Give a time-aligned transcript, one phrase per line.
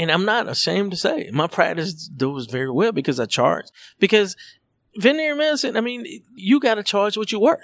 [0.00, 3.66] And I'm not ashamed to say my practice does very well because I charge.
[3.98, 4.34] Because
[4.96, 7.60] veterinary medicine, I mean, you got to charge what you're worth.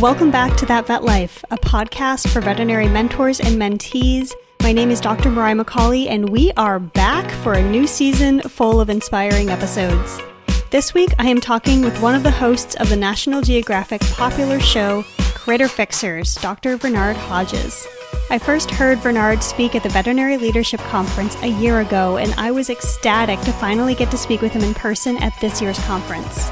[0.00, 4.32] Welcome back to That Vet Life, a podcast for veterinary mentors and mentees.
[4.60, 5.30] My name is Dr.
[5.30, 10.18] Moriah McCauley, and we are back for a new season full of inspiring episodes.
[10.70, 14.58] This week, I am talking with one of the hosts of the National Geographic popular
[14.58, 15.04] show,
[15.36, 16.76] Critter Fixers, Dr.
[16.76, 17.86] Vernard Hodges.
[18.30, 22.50] I first heard Vernard speak at the Veterinary Leadership Conference a year ago, and I
[22.50, 26.50] was ecstatic to finally get to speak with him in person at this year's conference.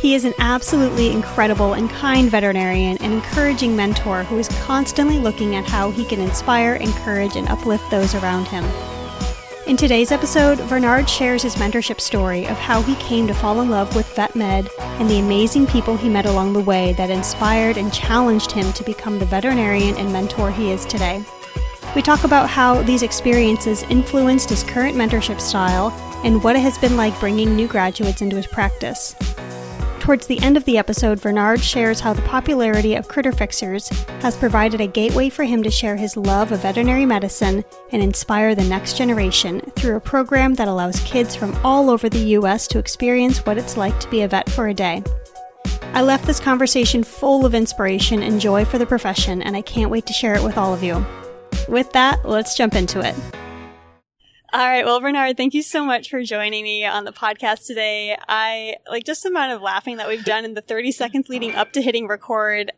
[0.00, 5.56] He is an absolutely incredible and kind veterinarian and encouraging mentor who is constantly looking
[5.56, 8.64] at how he can inspire, encourage, and uplift those around him.
[9.68, 13.68] In today's episode, Vernard shares his mentorship story of how he came to fall in
[13.68, 17.76] love with vet med and the amazing people he met along the way that inspired
[17.76, 21.22] and challenged him to become the veterinarian and mentor he is today.
[21.94, 25.90] We talk about how these experiences influenced his current mentorship style
[26.24, 29.14] and what it has been like bringing new graduates into his practice.
[30.08, 33.90] Towards the end of the episode, Vernard shares how the popularity of Critter Fixers
[34.22, 38.54] has provided a gateway for him to share his love of veterinary medicine and inspire
[38.54, 42.66] the next generation through a program that allows kids from all over the U.S.
[42.68, 45.02] to experience what it's like to be a vet for a day.
[45.92, 49.90] I left this conversation full of inspiration and joy for the profession, and I can't
[49.90, 51.04] wait to share it with all of you.
[51.68, 53.14] With that, let's jump into it.
[54.50, 54.84] All right.
[54.84, 58.16] Well, Vernard, thank you so much for joining me on the podcast today.
[58.28, 61.54] I like just the amount of laughing that we've done in the 30 seconds leading
[61.54, 62.72] up to hitting record.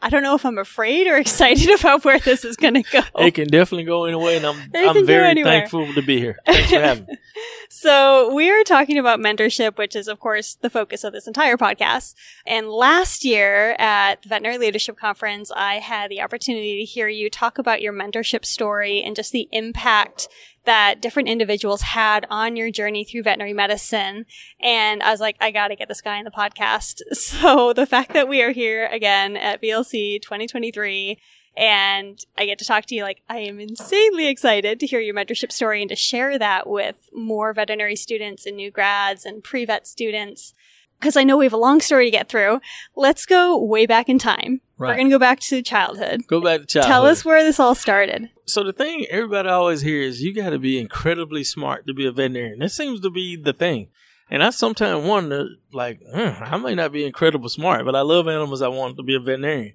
[0.00, 3.00] I don't know if I'm afraid or excited about where this is going to go.
[3.16, 6.38] It can definitely go anyway, and I'm I'm very thankful to be here.
[6.46, 7.18] Thanks for having me.
[7.68, 11.56] so we are talking about mentorship, which is of course the focus of this entire
[11.56, 12.14] podcast.
[12.46, 17.28] And last year at the Veterinary Leadership Conference, I had the opportunity to hear you
[17.28, 20.28] talk about your mentorship story and just the impact
[20.68, 24.26] that different individuals had on your journey through veterinary medicine.
[24.60, 27.00] And I was like, I got to get this guy in the podcast.
[27.18, 31.18] So the fact that we are here again at VLC 2023
[31.56, 35.14] and I get to talk to you, like, I am insanely excited to hear your
[35.14, 39.64] mentorship story and to share that with more veterinary students and new grads and pre
[39.64, 40.54] vet students
[40.98, 42.60] because I know we have a long story to get through.
[42.96, 44.60] Let's go way back in time.
[44.76, 44.90] Right.
[44.90, 46.22] We're going to go back to childhood.
[46.28, 46.90] Go back to childhood.
[46.90, 48.30] Tell us where this all started.
[48.46, 52.12] So the thing everybody always hears, you got to be incredibly smart to be a
[52.12, 52.60] veterinarian.
[52.60, 53.88] That seems to be the thing.
[54.30, 58.28] And I sometimes wonder, like, hmm, I may not be incredibly smart, but I love
[58.28, 58.62] animals.
[58.62, 59.74] I want to be a veterinarian.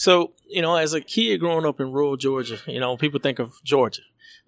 [0.00, 3.38] So, you know, as a kid growing up in rural Georgia, you know, people think
[3.38, 4.00] of Georgia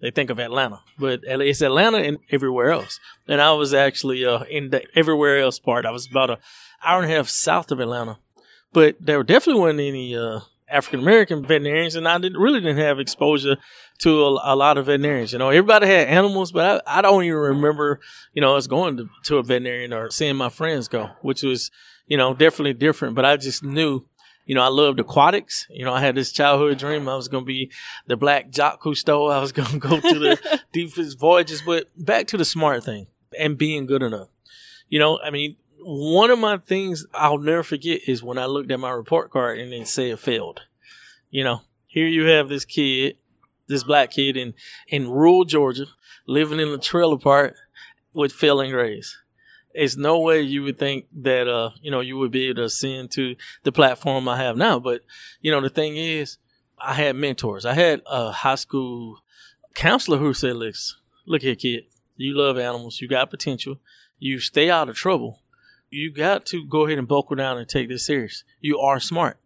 [0.03, 2.99] they think of Atlanta, but it's Atlanta and everywhere else.
[3.25, 5.85] And I was actually uh, in the everywhere else part.
[5.85, 6.37] I was about an
[6.83, 8.17] hour and a half south of Atlanta,
[8.73, 12.99] but there definitely wasn't any uh, African American veterinarians, and I didn't really didn't have
[12.99, 13.55] exposure
[13.99, 15.31] to a, a, lot of veterinarians.
[15.31, 18.01] You know, everybody had animals, but I, I don't even remember,
[18.33, 21.71] you know, us going to, to a veterinarian or seeing my friends go, which was,
[22.07, 23.15] you know, definitely different.
[23.15, 24.05] But I just knew
[24.45, 25.67] you know, I loved aquatics.
[25.69, 27.07] You know, I had this childhood dream.
[27.07, 27.71] I was going to be
[28.07, 29.31] the black Jacques Cousteau.
[29.31, 31.61] I was going to go to the deepest voyages.
[31.61, 34.27] But back to the smart thing and being good enough.
[34.89, 38.71] You know, I mean, one of my things I'll never forget is when I looked
[38.71, 40.61] at my report card and it said failed.
[41.29, 43.17] You know, here you have this kid,
[43.67, 44.53] this black kid in,
[44.87, 45.87] in rural Georgia,
[46.27, 47.55] living in a trailer park
[48.13, 49.22] with failing grades
[49.73, 52.63] it's no way you would think that uh you know you would be able to
[52.65, 54.79] ascend to the platform I have now.
[54.79, 55.01] But
[55.41, 56.37] you know the thing is,
[56.79, 57.65] I had mentors.
[57.65, 59.19] I had a high school
[59.75, 60.75] counselor who said, "Look,
[61.25, 61.85] look here, kid.
[62.15, 63.01] You love animals.
[63.01, 63.77] You got potential.
[64.19, 65.39] You stay out of trouble.
[65.89, 68.43] You got to go ahead and buckle down and take this serious.
[68.59, 69.37] You are smart."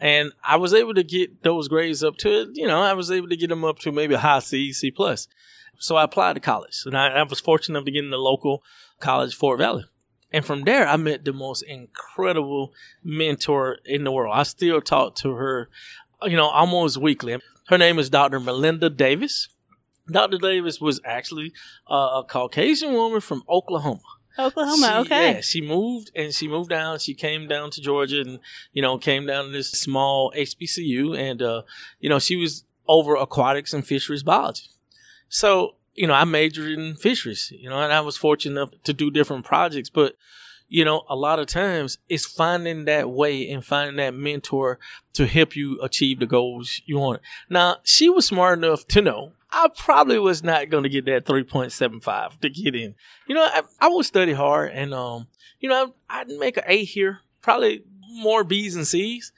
[0.00, 3.28] And I was able to get those grades up to, you know, I was able
[3.28, 5.28] to get them up to maybe a high C, C plus.
[5.80, 8.18] So I applied to college, and I, I was fortunate enough to get in the
[8.18, 8.62] local
[9.00, 9.84] college, Fort Valley.
[10.30, 14.34] And from there, I met the most incredible mentor in the world.
[14.36, 15.70] I still talk to her,
[16.22, 17.38] you know, almost weekly.
[17.68, 18.38] Her name is Dr.
[18.38, 19.48] Melinda Davis.
[20.06, 20.36] Dr.
[20.36, 21.52] Davis was actually
[21.90, 24.02] uh, a Caucasian woman from Oklahoma.
[24.38, 25.32] Oklahoma, she, okay.
[25.32, 26.98] Yeah, she moved and she moved down.
[26.98, 28.38] She came down to Georgia and,
[28.72, 31.62] you know, came down to this small HBCU and, uh,
[32.00, 34.64] you know, she was over aquatics and fisheries biology.
[35.30, 38.92] So you know, I majored in fisheries, you know, and I was fortunate enough to
[38.92, 40.16] do different projects, but
[40.68, 44.78] you know, a lot of times it's finding that way and finding that mentor
[45.14, 47.20] to help you achieve the goals you want.
[47.48, 51.24] Now, she was smart enough to know I probably was not going to get that
[51.26, 52.94] 3.75 to get in.
[53.26, 55.26] You know, I, I would study hard and, um,
[55.58, 59.32] you know, I'd make an A here, probably more B's and C's,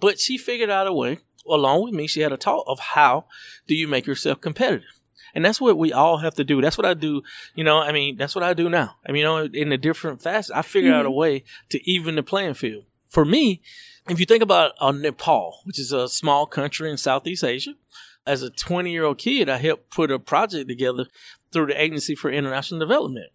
[0.00, 2.08] but she figured out a way along with me.
[2.08, 3.26] She had a talk of how
[3.68, 5.00] do you make yourself competitive?
[5.34, 6.60] And that's what we all have to do.
[6.60, 7.22] That's what I do.
[7.54, 8.96] You know, I mean, that's what I do now.
[9.06, 11.00] I mean, you know, in a different facets, I figure mm-hmm.
[11.00, 11.18] out a mm-hmm.
[11.18, 12.84] way to even the playing field.
[13.08, 13.62] For me,
[14.08, 17.74] if you think about uh, Nepal, which is a small country in Southeast Asia,
[18.26, 21.06] as a 20 year old kid, I helped put a project together
[21.52, 23.30] through the Agency for International Development.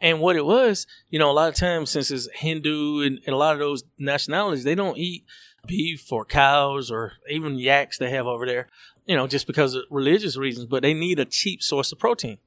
[0.00, 3.34] And what it was, you know, a lot of times since it's Hindu and, and,
[3.34, 5.24] a lot of those nationalities, they don't eat
[5.66, 8.68] beef or cows or even yaks they have over there,
[9.06, 12.38] you know, just because of religious reasons, but they need a cheap source of protein.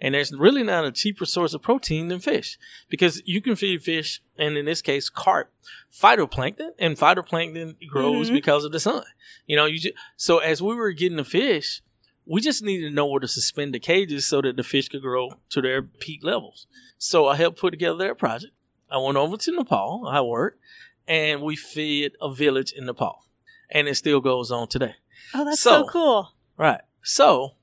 [0.00, 2.58] And there's really not a cheaper source of protein than fish
[2.88, 5.50] because you can feed fish, and in this case, carp,
[5.90, 8.34] phytoplankton, and phytoplankton grows mm-hmm.
[8.34, 9.04] because of the sun.
[9.46, 11.80] You know, you just, so as we were getting the fish,
[12.26, 15.02] we just needed to know where to suspend the cages so that the fish could
[15.02, 16.66] grow to their peak levels.
[16.98, 18.52] So I helped put together their project.
[18.90, 20.60] I went over to Nepal, I worked,
[21.08, 23.24] and we fed a village in Nepal.
[23.70, 24.94] And it still goes on today.
[25.34, 26.32] Oh, that's so, so cool.
[26.56, 26.80] Right.
[27.02, 27.54] So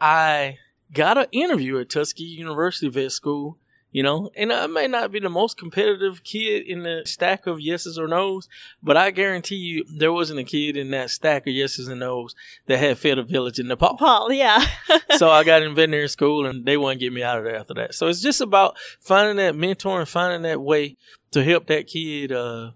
[0.00, 0.58] I
[0.92, 3.58] got an interview at Tuskegee University Vet School,
[3.90, 7.60] you know, and I may not be the most competitive kid in the stack of
[7.60, 8.48] yeses or nos,
[8.82, 12.34] but I guarantee you there wasn't a kid in that stack of yeses and nos
[12.66, 13.92] that had fed a village in Nepal.
[13.92, 14.64] Nepal, yeah.
[15.16, 17.74] so I got in veterinary school and they wouldn't get me out of there after
[17.74, 17.94] that.
[17.94, 20.96] So it's just about finding that mentor and finding that way
[21.30, 22.72] to help that kid, uh,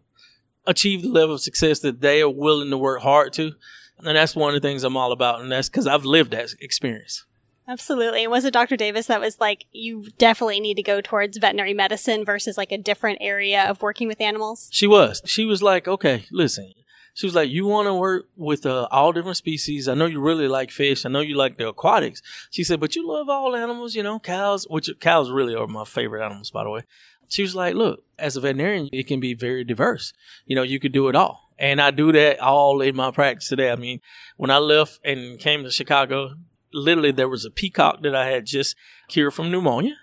[0.69, 3.53] achieve the level of success that they are willing to work hard to.
[3.99, 5.41] And that's one of the things I'm all about.
[5.41, 7.25] And that's because I've lived that experience.
[7.67, 8.23] Absolutely.
[8.23, 8.77] And was it Dr.
[8.77, 12.79] Davis that was like, you definitely need to go towards veterinary medicine versus like a
[12.79, 14.69] different area of working with animals?
[14.73, 15.21] She was.
[15.27, 16.73] She was like, okay, listen.
[17.13, 19.89] She was like, you want to work with uh, all different species.
[19.89, 21.05] I know you really like fish.
[21.05, 22.23] I know you like the aquatics.
[22.51, 25.85] She said, but you love all animals, you know, cows, which cows really are my
[25.85, 26.85] favorite animals, by the way.
[27.29, 30.13] She was like, look, as a veterinarian, it can be very diverse.
[30.47, 31.53] You know, you could do it all.
[31.59, 33.71] And I do that all in my practice today.
[33.71, 34.01] I mean,
[34.37, 36.35] when I left and came to Chicago,
[36.73, 38.77] literally there was a peacock that I had just
[39.09, 39.97] cured from pneumonia.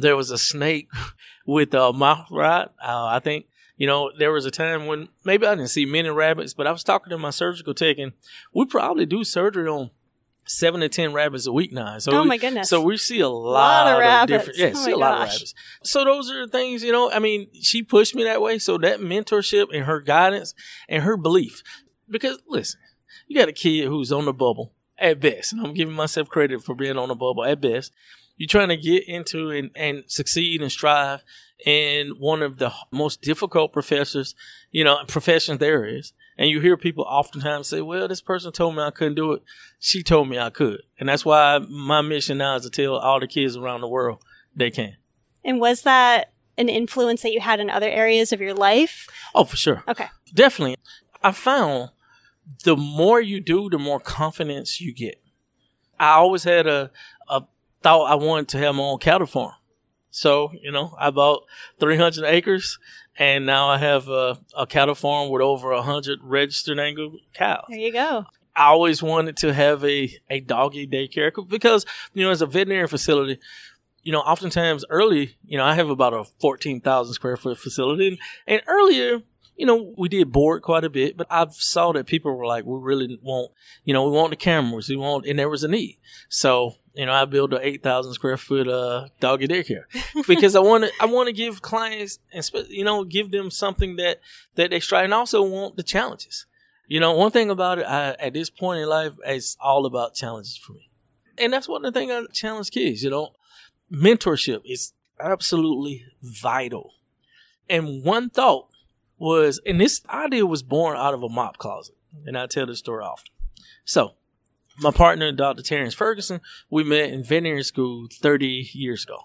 [0.00, 0.88] There was a snake
[1.46, 2.74] with a mouth rot.
[2.82, 3.46] Uh, I think,
[3.76, 6.72] you know, there was a time when maybe I didn't see many rabbits, but I
[6.72, 8.12] was talking to my surgical tech and
[8.54, 9.90] we probably do surgery on
[10.46, 11.98] seven to ten rabbits a week now.
[11.98, 12.68] So oh we, my goodness!
[12.68, 14.46] So we see a lot, a lot of, rabbits.
[14.46, 15.54] different, yeah, oh see a lot of rabbits.
[15.82, 17.10] So those are the things, you know.
[17.10, 18.58] I mean, she pushed me that way.
[18.58, 20.54] So that mentorship and her guidance
[20.88, 21.62] and her belief,
[22.08, 22.80] because listen,
[23.26, 26.62] you got a kid who's on the bubble at best, and I'm giving myself credit
[26.62, 27.92] for being on the bubble at best.
[28.36, 31.22] You're trying to get into and, and succeed and strive
[31.64, 34.34] in one of the most difficult professors,
[34.72, 36.12] you know, professions there is.
[36.36, 39.42] And you hear people oftentimes say, well, this person told me I couldn't do it.
[39.78, 40.82] She told me I could.
[40.98, 44.22] And that's why my mission now is to tell all the kids around the world
[44.54, 44.96] they can.
[45.44, 49.08] And was that an influence that you had in other areas of your life?
[49.34, 49.84] Oh, for sure.
[49.86, 50.06] Okay.
[50.32, 50.76] Definitely.
[51.22, 51.90] I found
[52.64, 55.20] the more you do, the more confidence you get.
[55.98, 56.90] I always had a,
[57.28, 57.42] a
[57.82, 59.52] thought I wanted to have my own cattle farm.
[60.14, 61.44] So, you know, I bought
[61.80, 62.78] 300 acres
[63.18, 67.64] and now I have a, a cattle farm with over 100 registered Angus cows.
[67.68, 68.24] There you go.
[68.54, 72.86] I always wanted to have a, a doggy daycare because, you know, as a veterinary
[72.86, 73.40] facility,
[74.04, 78.06] you know, oftentimes early, you know, I have about a 14,000 square foot facility.
[78.06, 79.20] And, and earlier,
[79.56, 82.64] you know, we did board quite a bit, but I saw that people were like,
[82.64, 83.50] we really want,
[83.84, 85.98] you know, we want the cameras, we want, and there was a need.
[86.28, 89.84] So, you know, I built an 8,000 square foot, uh, doggy daycare
[90.28, 93.96] because I want to, I want to give clients and, you know, give them something
[93.96, 94.20] that,
[94.54, 96.46] that they strive and also want the challenges.
[96.86, 100.14] You know, one thing about it, I, at this point in life, it's all about
[100.14, 100.90] challenges for me.
[101.36, 103.30] And that's one of the things I challenge kids, you know,
[103.90, 106.92] mentorship is absolutely vital.
[107.68, 108.68] And one thought
[109.18, 111.96] was, and this idea was born out of a mop closet.
[112.26, 113.32] And I tell this story often.
[113.84, 114.14] So,
[114.78, 115.62] my partner, Dr.
[115.62, 116.40] Terrence Ferguson,
[116.70, 119.18] we met in veterinary school 30 years ago.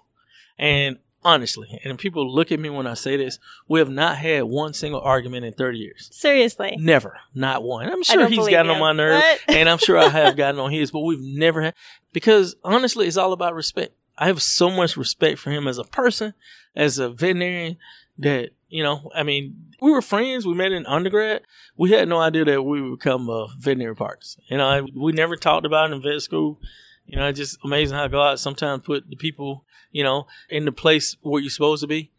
[0.58, 4.44] And honestly, and people look at me when I say this, we have not had
[4.44, 6.10] one single argument in 30 years.
[6.12, 6.78] Seriously?
[6.80, 7.20] Never.
[7.34, 7.90] Not one.
[7.90, 8.74] I'm sure he's gotten you.
[8.74, 11.74] on my nerve, and I'm sure I have gotten on his, but we've never had,
[12.14, 13.94] because honestly, it's all about respect.
[14.18, 16.34] I have so much respect for him as a person,
[16.76, 17.78] as a veterinarian,
[18.18, 20.46] that you know, I mean, we were friends.
[20.46, 21.42] We met in undergrad.
[21.76, 24.38] We had no idea that we would become uh, veterinary partners.
[24.48, 26.60] You know, we never talked about it in vet school.
[27.06, 30.72] You know, it's just amazing how God sometimes put the people, you know, in the
[30.72, 32.12] place where you're supposed to be.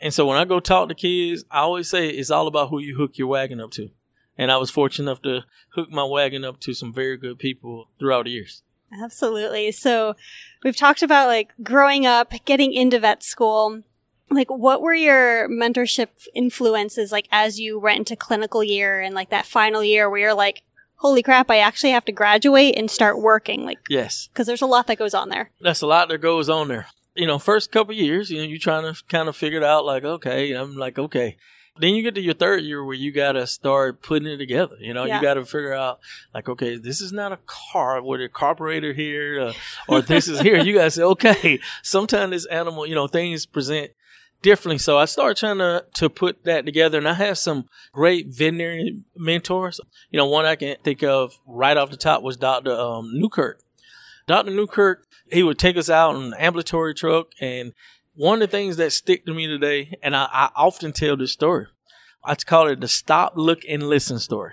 [0.00, 2.80] And so when I go talk to kids, I always say it's all about who
[2.80, 3.90] you hook your wagon up to.
[4.36, 5.44] And I was fortunate enough to
[5.74, 8.62] hook my wagon up to some very good people throughout the years.
[9.00, 9.70] Absolutely.
[9.70, 10.16] So
[10.64, 13.82] we've talked about like growing up, getting into vet school
[14.34, 19.30] like what were your mentorship influences like as you went into clinical year and like
[19.30, 20.62] that final year where you're like
[20.96, 23.64] holy crap, I actually have to graduate and start working.
[23.64, 24.28] Like, Yes.
[24.32, 25.50] because there's a lot that goes on there.
[25.60, 26.86] that's a lot that goes on there.
[27.16, 29.84] You know, first couple years, you know, you're trying to kind of figure it out.
[29.84, 31.38] Like, okay, I'm like, okay.
[31.80, 34.76] Then you get to your third year where you got to start putting it together.
[34.78, 35.16] You know, Yeah.
[35.16, 35.98] you got to figure out,
[36.32, 39.52] like, okay, this is not a car with a carburetor here, uh,
[39.88, 40.56] or this is here.
[40.58, 43.90] You got to say, okay, sometimes this animal, you know, things present
[44.42, 44.78] differently.
[44.78, 49.02] So I started trying to to put that together, and I have some great veterinary
[49.16, 49.80] mentors.
[50.10, 53.60] You know, one I can think of right off the top was Doctor um, Newkirk.
[54.26, 57.72] Doctor Newkirk, he would take us out in an ambulatory truck, and
[58.14, 61.32] one of the things that stick to me today, and I, I often tell this
[61.32, 61.66] story,
[62.24, 64.52] I call it the stop, look, and listen story.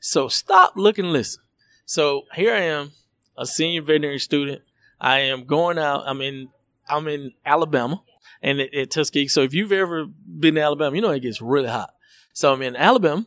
[0.00, 1.42] So stop, look, and listen.
[1.84, 2.92] So here I am,
[3.36, 4.62] a senior veterinary student.
[5.00, 6.02] I am going out.
[6.06, 6.48] I'm in.
[6.88, 8.02] I'm in Alabama,
[8.42, 9.28] and at, at Tuskegee.
[9.28, 11.94] So if you've ever been to Alabama, you know it gets really hot.
[12.32, 13.26] So I'm in Alabama,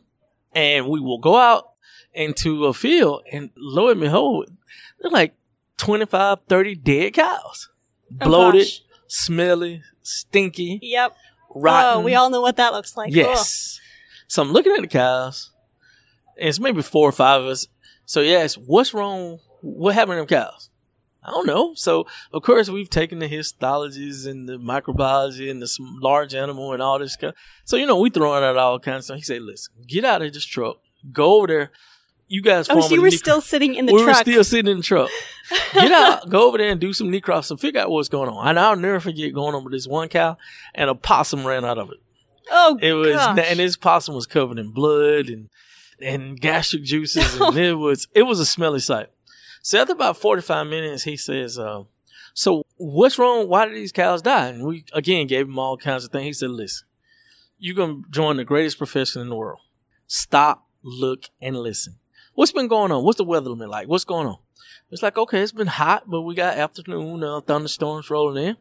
[0.54, 1.70] and we will go out
[2.12, 4.50] into a field, and lo and behold,
[5.00, 5.34] they're like
[5.78, 7.68] 25, 30 dead cows,
[8.20, 8.80] Oh, bloated, gosh.
[9.08, 11.16] smelly, stinky, Yep.
[11.54, 12.00] rotten.
[12.00, 13.12] Oh, we all know what that looks like.
[13.12, 13.80] Yes.
[14.28, 15.50] So I'm looking at the cows,
[16.38, 17.66] and it's maybe four or five of us.
[18.06, 19.38] So yes, what's wrong?
[19.60, 20.70] What happened to them cows?
[21.24, 21.72] I don't know.
[21.74, 25.68] So of course we've taken the histologies and the microbiology and the
[26.00, 27.34] large animal and all this stuff.
[27.64, 29.16] So you know we throwing out all kinds of stuff.
[29.16, 30.76] He said, "Listen, get out of this truck,
[31.12, 31.70] go over there.
[32.28, 34.26] You guys." Oh, form so you were nec- still sitting in the we truck.
[34.26, 35.10] We were still sitting in the truck.
[35.72, 38.48] Get out, go over there and do some necropsy and figure out what's going on.
[38.48, 40.36] And I'll never forget going over this one cow
[40.74, 41.98] and a possum ran out of it.
[42.50, 43.38] oh, It was, gosh.
[43.46, 45.48] and this possum was covered in blood and
[46.00, 49.08] and gastric juices, and it was it was a smelly sight.
[49.64, 51.84] So after about forty five minutes, he says, uh,
[52.34, 53.48] "So what's wrong?
[53.48, 56.26] Why did these cows die?" And we again gave him all kinds of things.
[56.26, 56.86] He said, "Listen,
[57.58, 59.60] you're gonna join the greatest profession in the world.
[60.06, 61.96] Stop, look, and listen.
[62.34, 63.04] What's been going on?
[63.04, 63.88] What's the weather been like?
[63.88, 64.36] What's going on?"
[64.90, 68.56] It's like, okay, it's been hot, but we got afternoon uh, thunderstorms rolling in.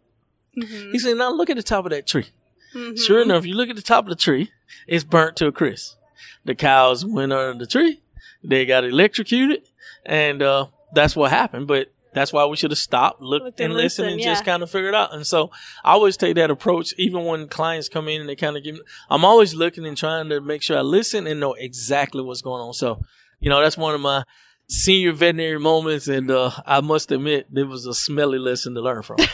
[0.58, 0.92] Mhm.
[0.94, 2.28] He said, now look at the top of that tree.
[2.74, 2.98] Mhm.
[2.98, 4.50] Sure enough, you look at the top of the tree,
[4.88, 5.98] it's burnt to a crisp.
[6.46, 8.02] The cows went under the tree,
[8.42, 9.64] they got electrocuted,
[10.06, 11.68] and uh, that's what happened.
[11.68, 14.52] But that's why we should have stopped, looked, and listened, listened, and just yeah.
[14.52, 15.14] kind of figured out.
[15.14, 15.50] And so
[15.84, 18.76] I always take that approach, even when clients come in and they kind of give
[18.76, 22.42] me, I'm always looking and trying to make sure I listen and know exactly what's
[22.42, 22.74] going on.
[22.74, 23.02] So,
[23.40, 24.24] you know, that's one of my
[24.68, 29.04] senior veterinary moments, and uh, I must admit, it was a smelly lesson to learn
[29.04, 29.18] from.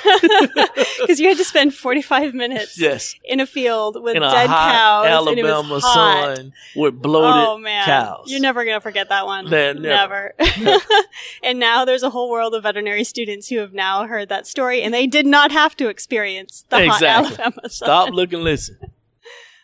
[1.00, 3.16] Because you had to spend 45 minutes yes.
[3.24, 5.28] in a field with in dead cows.
[5.28, 8.26] and it was Alabama sun with bloated oh man, cows.
[8.28, 9.46] you're never gonna forget that one.
[9.46, 10.34] Nah, never.
[10.38, 10.82] never.
[11.44, 14.82] and now there's a whole world of veterinary students who have now heard that story,
[14.82, 17.08] and they did not have to experience the Exactly.
[17.08, 17.70] hot Alabama sun.
[17.70, 18.78] Stop, look, and listen.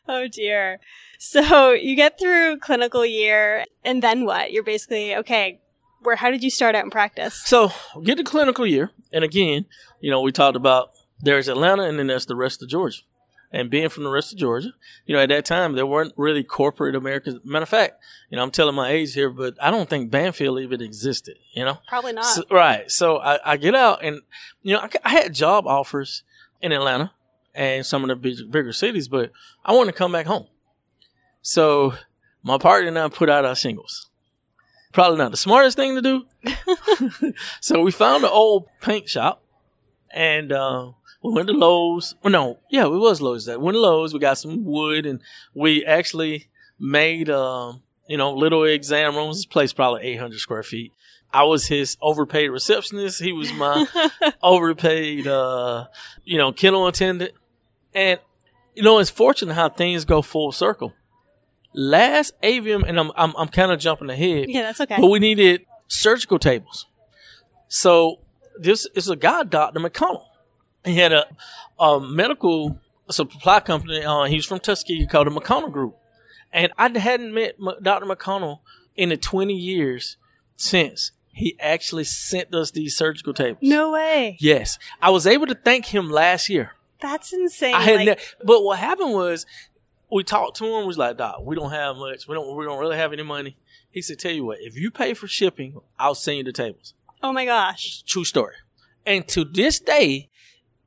[0.07, 0.79] Oh dear.
[1.17, 4.51] So you get through clinical year, and then what?
[4.51, 5.61] You're basically okay.
[6.01, 6.15] Where?
[6.15, 7.41] How did you start out in practice?
[7.45, 7.71] So
[8.03, 9.65] get the clinical year, and again,
[10.01, 10.91] you know, we talked about
[11.21, 13.01] there's Atlanta, and then there's the rest of Georgia.
[13.51, 14.73] And being from the rest of Georgia,
[15.05, 17.39] you know, at that time there weren't really corporate Americans.
[17.45, 20.59] Matter of fact, you know, I'm telling my age here, but I don't think Banfield
[20.59, 21.37] even existed.
[21.53, 22.25] You know, Probably not.
[22.25, 22.91] So- right.
[22.91, 24.21] So I, I get out, and
[24.61, 26.23] you know, I, I had job offers
[26.61, 27.11] in Atlanta
[27.53, 29.31] and some of the big, bigger cities, but
[29.63, 30.47] I wanted to come back home.
[31.47, 31.93] So
[32.41, 34.09] my partner and I put out our singles.
[34.91, 37.33] Probably not the smartest thing to do.
[37.61, 39.43] so we found an old paint shop,
[40.09, 42.15] and uh, we went to Lowe's.
[42.23, 43.45] Well, no, yeah, it was Lowe's.
[43.45, 44.11] That went to Lowe's.
[44.11, 45.21] We got some wood, and
[45.53, 46.47] we actually
[46.79, 49.37] made, um, you know, little exam rooms.
[49.37, 50.93] This place probably 800 square feet.
[51.31, 53.21] I was his overpaid receptionist.
[53.21, 53.85] He was my
[54.41, 55.89] overpaid, uh,
[56.23, 57.33] you know, kennel attendant.
[57.93, 58.19] And,
[58.73, 60.93] you know, it's fortunate how things go full circle.
[61.75, 64.97] Last AVMA, and I'm, I'm, I'm kind of jumping ahead, yeah, that's okay.
[64.99, 66.85] but we needed surgical tables.
[67.67, 68.19] So
[68.59, 69.79] this is a guy, Dr.
[69.79, 70.25] McConnell.
[70.85, 71.25] He had a,
[71.77, 72.79] a medical
[73.09, 74.03] supply company.
[74.03, 75.97] Uh, he was from Tuskegee called the McConnell Group.
[76.53, 78.05] And I hadn't met Dr.
[78.05, 78.59] McConnell
[78.95, 80.17] in the 20 years
[80.55, 83.57] since he actually sent us these surgical tables.
[83.61, 84.37] no way.
[84.39, 84.79] Yes.
[85.01, 86.71] I was able to thank him last year.
[87.01, 87.75] That's insane.
[87.75, 89.45] I had like, ne- but what happened was
[90.11, 92.27] we talked to him, We was like, Doc, we don't have much.
[92.27, 93.57] We don't we don't really have any money.
[93.91, 96.93] He said, Tell you what, if you pay for shipping, I'll send you the tables.
[97.23, 98.03] oh my gosh.
[98.03, 98.55] True story.
[99.05, 100.29] And to this day,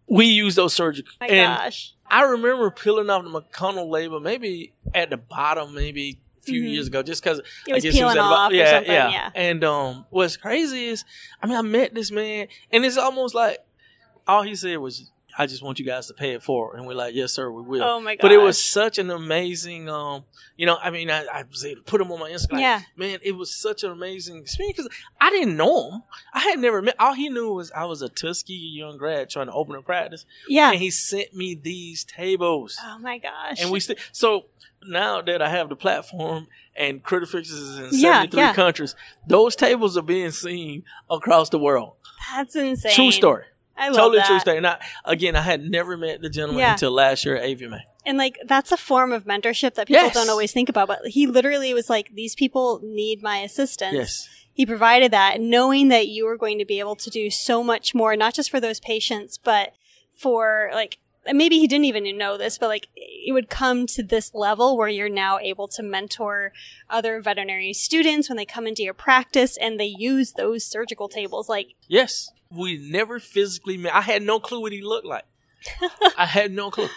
[0.09, 1.13] we use those surgical.
[1.21, 1.95] My and gosh.
[2.11, 6.71] I remember peeling off the McConnell label, maybe at the bottom, maybe a few Mhm.
[6.73, 9.31] years ago, just because It was peeling off or yeah, yeah, yeah.
[9.35, 11.05] And um, what's crazy is,
[11.43, 13.59] I mean, I met this man, and it's almost like
[14.27, 16.77] all he said was, I just want you guys to pay it forward.
[16.79, 17.83] And we're like, yes, sir, we will.
[17.83, 18.23] Oh my god!
[18.23, 20.25] But it was such an amazing, um,
[20.57, 22.61] you know, I mean, I, I was able to put him on my Instagram.
[22.61, 22.81] Yeah.
[22.97, 24.91] Man, it was such an amazing experience because
[25.21, 26.03] I didn't know him.
[26.35, 29.47] I had never met, all he knew was I was a Tuskegee young grad trying
[29.47, 30.27] to open a practice.
[30.49, 30.73] Yeah.
[30.73, 32.77] And he sent me these tables.
[32.83, 33.63] Oh my gosh.
[33.63, 34.47] And we still, so
[34.85, 38.55] now that I have the platform and Critter Fixers is in Yeah, 73 yeah.
[38.55, 41.93] countries, those tables are being seen across the world.
[42.35, 42.93] That's insane.
[42.93, 43.45] True story.
[43.79, 44.27] I love Totally that.
[44.27, 44.57] true story.
[44.59, 46.73] And I, again, I had never met the gentleman Yeah.
[46.73, 47.81] until last year at AVMA.
[48.05, 50.15] And like that's a form of mentorship that people Yes.
[50.15, 50.89] don't always think about.
[50.89, 54.29] But he literally was like, "These people need my assistance." Yes.
[54.53, 57.95] He provided that, knowing that you were going to be able to do so much
[57.95, 59.73] more, not just for those patients, but
[60.17, 60.99] for like
[61.33, 64.89] maybe he didn't even know this, but like it would come to this level where
[64.89, 66.53] you're now able to mentor
[66.89, 71.49] other veterinary students when they come into your practice and they use those surgical tables.
[71.49, 72.31] Like, Yes.
[72.51, 73.95] We never physically met.
[73.95, 75.25] I had no clue what he looked like.
[76.17, 76.89] I had no clue.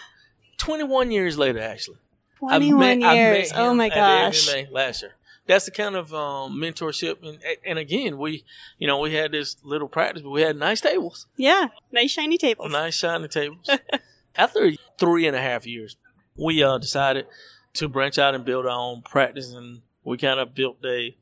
[0.58, 1.98] 21 years later, actually.
[2.42, 3.52] I 21 met- I met years.
[3.54, 4.70] oh him my at the gosh.
[4.70, 5.12] Last year.
[5.46, 8.44] That's the kind of um, mentorship, and and again, we,
[8.78, 11.66] you know, we had this little practice, but we had nice tables, Yeah.
[11.90, 12.70] Nice shiny tables.
[12.70, 13.68] nice shiny tables.
[14.36, 15.96] After three and a half years,
[16.36, 17.26] we uh, decided
[17.74, 21.16] to branch out and build our own practice, and we kind of built a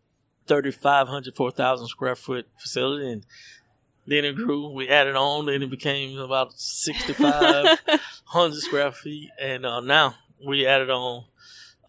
[0.47, 3.25] 3,500, 4,000 square foot facility, and
[4.11, 4.69] then it grew.
[4.71, 10.15] We added on, then it became about 6,500 square feet, and uh, now
[10.47, 11.25] we added on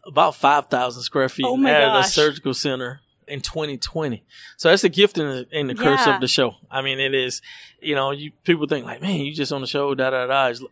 [0.05, 4.23] about 5,000 square feet Oh and added a surgical center in 2020.
[4.57, 6.55] So that's a gift and the, and the curse of the show.
[6.69, 7.41] I mean, it is,
[7.81, 10.49] you know, you people think like, man, you just on the show, da da da.
[10.49, 10.63] It's-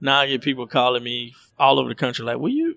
[0.00, 2.76] Now I get people calling me all over the country, like, will you?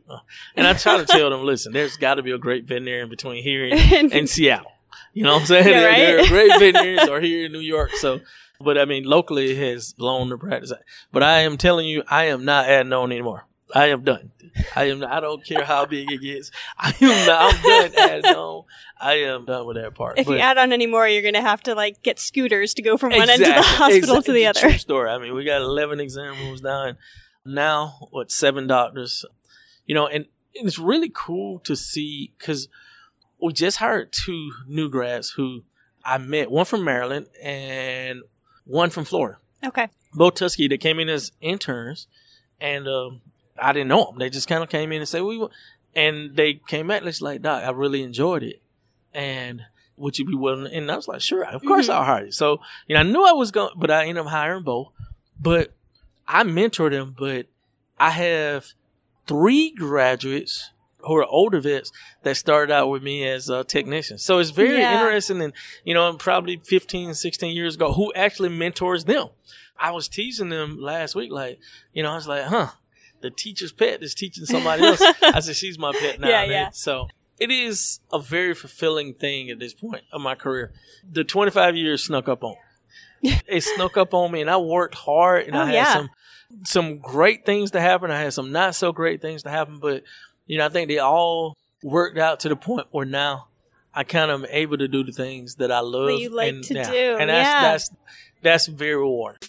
[0.58, 3.42] And I try to tell them, listen, there's got to be a great veterinarian between
[3.42, 4.73] here and, and Seattle.
[5.14, 5.68] You know what I'm saying?
[5.68, 5.98] Yeah, right?
[5.98, 7.92] there are great veterinarians are here in New York.
[7.96, 8.22] So,
[8.60, 10.74] but I mean, locally it has blown the practice.
[11.12, 13.46] But I am telling you, I am not adding on anymore.
[13.74, 14.32] I am done.
[14.76, 15.04] I am.
[15.04, 16.52] I don't care how big it gets.
[16.78, 17.28] I am.
[17.28, 18.66] Not, I'm done adding on.
[19.02, 20.20] I am done with that part.
[20.20, 22.82] if you add on any more, you're going to have to like get scooters to
[22.82, 24.60] go from one end of the Exactly, hospital to the other.
[24.60, 25.10] True story.
[25.10, 26.98] I mean, we got 11 exam rooms down.
[27.46, 29.26] Now, what, seven doctors?
[29.86, 32.68] You know, and, and it's really cool to see because
[33.44, 35.64] we just hired two new grads who
[36.06, 38.22] I met, one from Maryland and
[38.66, 39.38] one from Florida.
[39.64, 39.90] Okay.
[40.14, 42.08] Both Tuskegee, they came in as interns,
[42.62, 43.22] and um,
[43.62, 44.20] I didn't know them.
[44.20, 45.50] They just kind of came in and said, we, wa-"
[45.94, 48.62] and they came back and it's like, Doc, I really enjoyed it.
[49.14, 49.64] And
[49.98, 50.74] would you be willing?
[50.74, 51.94] And I was like, sure, of course Mhm.
[51.94, 52.32] I'll hire you.
[52.32, 54.90] So, you know, I knew I was going, but I ended up hiring both.
[55.40, 55.74] But
[56.28, 57.48] I mentored them, but
[58.00, 58.68] I have
[59.28, 60.72] three graduates
[61.06, 61.92] who are older vets
[62.24, 64.24] that started out with me as uh, technicians.
[64.24, 64.94] So it's very Yeah.
[64.94, 69.28] interesting and, you know, probably 15, 16 years ago, who actually mentors them.
[69.80, 71.60] I was teasing them last week, like,
[71.94, 72.68] you know, I was like, huh,
[73.22, 75.02] the teacher's pet is teaching somebody else.
[75.22, 76.28] I said, she's my pet now.
[76.34, 76.50] Yeah, man.
[76.52, 76.70] yeah.
[76.72, 77.08] So
[77.40, 80.72] it is a very fulfilling thing at this point of my career.
[81.12, 82.56] The 25 years snuck up on
[83.22, 83.40] me.
[83.48, 85.94] it snuck up on me and I worked hard and Oh, I had yeah.
[85.94, 86.10] some
[86.66, 88.12] some great things to happen.
[88.12, 90.04] I had some not so great things to happen, but
[90.46, 93.48] you know, I think they all worked out to the point where now
[93.94, 96.50] I kind of am able to do the things that I love That you like
[96.54, 96.92] and, to yeah.
[96.92, 97.62] do, And that's yeah.
[97.62, 97.92] that's
[98.42, 99.40] that's very rewarding.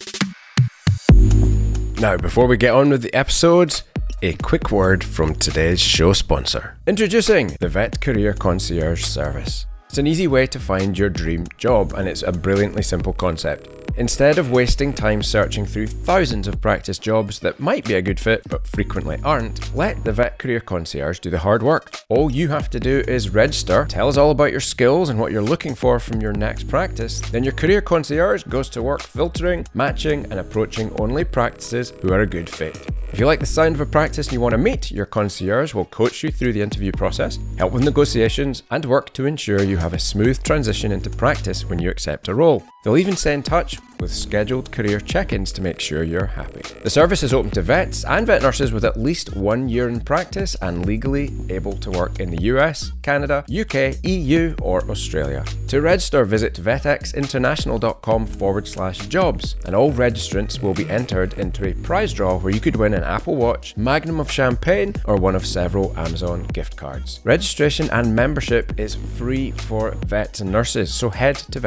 [1.99, 3.83] Now, before we get on with the episodes,
[4.21, 6.77] a quick word from today's show sponsor.
[6.87, 9.65] Introducing the Vet Career Concierge Service.
[9.95, 13.69] It's an easy way to find your dream job, and it's a brilliantly simple concept.
[13.95, 18.19] Instead of wasting time searching through thousands of practice jobs that might be a good
[18.19, 22.01] fit but frequently aren't, let the Vet Career Concierge do the hard work.
[22.09, 25.31] All you have to do is register, tell us all about your skills and what
[25.31, 29.65] you're looking for from your next practice, then your Career Concierge goes to work filtering,
[29.73, 32.85] matching, and approaching only practices who are a good fit.
[33.15, 35.73] If you like the sound of a practice and you want to meet, your concierge
[35.73, 39.77] will coach you through the interview process, help with negotiations, and work to ensure you
[39.77, 42.61] have a smooth transition into practice when you accept a role.
[42.85, 46.61] They'll even stay in touch with scheduled career check ins to make sure you're happy.
[46.83, 50.01] The service is open to vets and vet nurses with at least one year in
[50.01, 55.43] practice and legally able to work in the US, Canada, UK, EU, or Australia.
[55.69, 61.73] To register, visit vetxinternational.com forward slash jobs, and all registrants will be entered into a
[61.73, 65.45] prize draw where you could win an Apple Watch, Magnum of Champagne, or one of
[65.45, 67.19] several Amazon gift cards.
[67.23, 71.59] Registration and membership is free for vets and nurses, so head to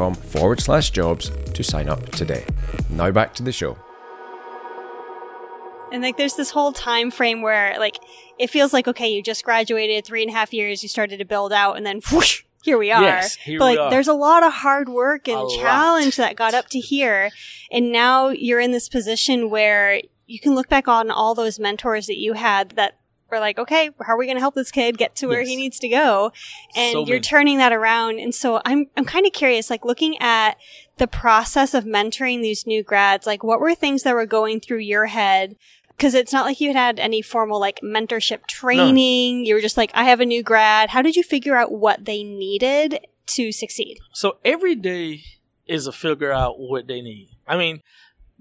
[0.00, 2.44] vetxinternational.com forward slash jobs to sign up today.
[2.88, 3.76] Now back to the show.
[5.92, 7.98] And like, there's this whole time frame where like
[8.38, 11.24] it feels like okay, you just graduated three and a half years, you started to
[11.24, 13.02] build out, and then whoosh, here we are.
[13.02, 13.90] Yes, here but we like, are.
[13.90, 15.58] there's a lot of hard work and A lot.
[15.60, 17.30] challenge that got up to here.
[17.72, 22.06] And now you're in this position where you can look back on all those mentors
[22.06, 22.99] that you had that
[23.30, 25.56] were like, okay, how are we going to help this kid get to where he
[25.56, 26.32] needs to go?
[26.76, 27.20] And So you're many.
[27.20, 28.18] turning that around.
[28.18, 30.56] And so I'm, I'm kind of curious, like looking at
[30.98, 34.78] the process of mentoring these new grads, like what were things that were going through
[34.78, 35.56] your head?
[35.98, 39.44] Cause it's not like you had had any formal like mentorship training.
[39.44, 40.88] You were just like, I have a new grad.
[40.90, 43.98] How did you figure out what they needed to succeed?
[44.14, 45.22] So every day
[45.66, 47.28] is a figure out what they need.
[47.46, 47.82] I mean,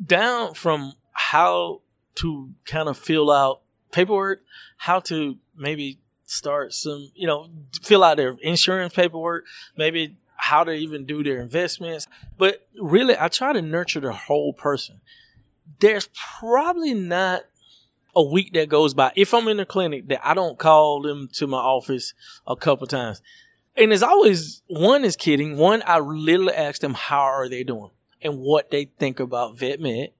[0.03, 1.81] down from how
[2.15, 4.41] to kind of fill out paperwork,
[4.77, 7.49] how to maybe start some, you know,
[7.81, 12.07] fill out their insurance paperwork, maybe how to even do their investments.
[12.37, 15.01] But really, I try to nurture the whole person.
[15.79, 17.43] There's probably not
[18.15, 21.29] a week that goes by if I'm in the clinic that I don't call them
[21.33, 22.13] to my office
[22.47, 23.21] a couple times.
[23.75, 25.57] And there's always one is kidding.
[25.57, 29.79] One, I literally ask them how are they doing and what they think about vet
[29.79, 30.11] med.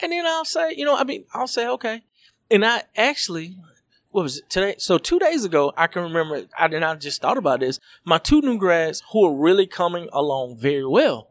[0.00, 2.02] And then I'll say, you know, I mean, I'll say, okay.
[2.50, 3.56] And I actually,
[4.10, 4.74] what was it today?
[4.78, 7.78] So two days ago, I can remember, I and I just thought about this.
[8.04, 11.28] My two new grads who are really coming along very well.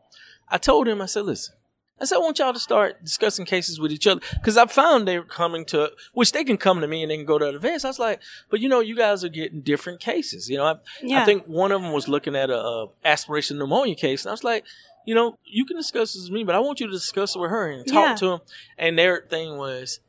[0.48, 1.56] I told them, I said, listen,
[2.02, 5.06] I said, I want y'all to start discussing cases with each other because I found
[5.08, 7.50] they were coming to, which they can come to me and they can go to
[7.50, 7.84] other events.
[7.84, 10.50] I was like, but you know, you guys are getting different cases.
[10.50, 11.22] You know, I, Yeah.
[11.22, 14.34] I think one of them was looking at a, a aspiration pneumonia case, and I
[14.34, 14.64] was like,
[15.06, 17.40] you know, you can discuss this with me, but I want you to discuss it
[17.40, 18.16] with her and talk Yeah.
[18.16, 18.40] to him.
[18.78, 20.00] And their thing was,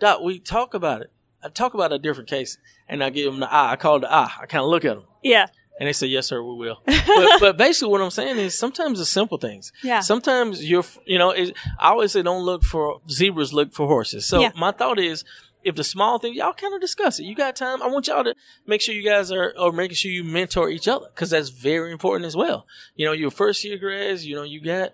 [0.00, 1.12] Doc, we talk about it.
[1.42, 2.58] I talk about a different case,
[2.88, 3.72] and I give them the eye.
[3.72, 4.30] I call it the eye.
[4.42, 5.46] I kind of look at them, Yeah.
[5.78, 8.98] and they say, "Yes, sir, we will." but, but basically, what I'm saying is, sometimes
[8.98, 9.72] the simple things.
[9.82, 10.00] Yeah.
[10.00, 11.52] Sometimes you're, you know, I
[11.90, 14.26] always say, don't look for zebras, look for horses.
[14.26, 14.50] So Yeah.
[14.56, 15.24] my thought is,
[15.62, 17.24] if the small thing, y'all kind of discuss it.
[17.24, 17.82] You got time.
[17.82, 18.34] I want y'all to
[18.66, 21.92] make sure you guys are, are making sure you mentor each other because that's very
[21.92, 22.66] important as well.
[22.96, 24.92] You know, your first year grads, you know, you got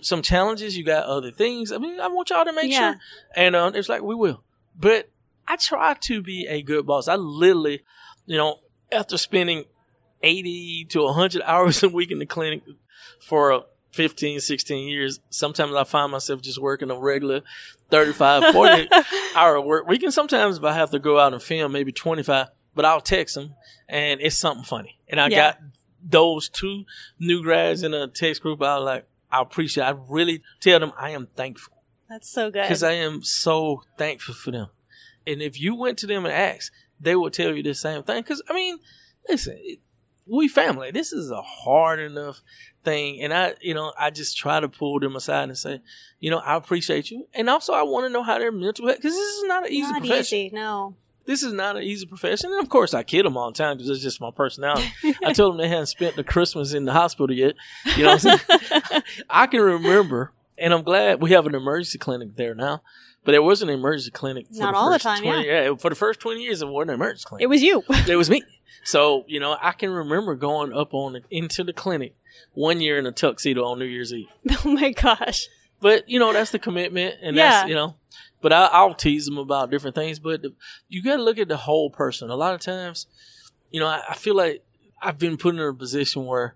[0.00, 1.72] some challenges, you got other things.
[1.72, 2.92] I mean, I want y'all to make Yeah.
[2.92, 3.00] sure.
[3.36, 4.42] And uh, it's like, we will.
[4.78, 5.08] But
[5.48, 7.08] I try to be a good boss.
[7.08, 7.82] I literally,
[8.26, 8.60] you know,
[8.92, 9.64] after spending
[10.22, 12.62] 80 to 100 hours a week in the clinic
[13.20, 13.60] for uh,
[13.92, 17.42] 15, 16 years, sometimes I find myself just working a regular
[17.90, 18.88] 35, 40
[19.34, 20.02] hour work week.
[20.02, 23.36] And sometimes if I have to go out and film, maybe 25, but I'll text
[23.36, 23.54] them
[23.88, 24.98] and it's something funny.
[25.08, 25.36] And I Yeah.
[25.52, 25.58] got
[26.06, 26.84] those two
[27.18, 28.60] new grads in a text group.
[28.62, 29.06] I was like,
[29.38, 32.62] I appreciate, I really tell them I am thankful That's so good.
[32.62, 34.68] because I am so thankful for them.
[35.26, 36.70] And if you went to them and asked,
[37.00, 38.22] they would tell you the same thing.
[38.22, 38.78] Because I mean,
[39.28, 39.58] listen,
[40.26, 40.90] we family.
[40.90, 42.40] This is a hard enough
[42.84, 45.80] thing, and I, you know, I just try to pull them aside and say,
[46.20, 48.98] you know, I appreciate you, and also I want to know how their mental health
[48.98, 50.38] because this is not an easy Not profession.
[50.38, 50.50] easy.
[50.54, 50.96] No.
[51.26, 53.76] This is not an easy profession, and of course I kid them all the time
[53.76, 54.92] because it's just my personality.
[55.24, 57.54] I told them they hadn't spent the Christmas in the hospital yet.
[57.96, 59.02] You know, what I'm saying?
[59.30, 62.82] I can remember, and I'm glad we have an emergency clinic there now.
[63.24, 64.48] But there was an emergency clinic.
[64.48, 65.52] For Not the all the time, 20 yeah.
[65.52, 67.42] Eh, for the first 20 years, it wasn't an emergency clinic.
[67.44, 67.82] It was you.
[68.08, 68.42] It was me.
[68.84, 72.14] So, you know, I can remember going up on the, into the clinic
[72.52, 74.26] one year in a tuxedo on New Year's Eve.
[74.66, 75.46] oh my gosh.
[75.80, 77.50] But, you know, that's the commitment and Yeah.
[77.50, 77.96] that's, you know,
[78.44, 80.18] but I, I'll tease them about different things.
[80.18, 80.52] But the,
[80.86, 82.28] you got to look at the whole person.
[82.28, 83.06] A lot of times,
[83.70, 84.62] you know, I, I feel like
[85.00, 86.54] I've been put in a position where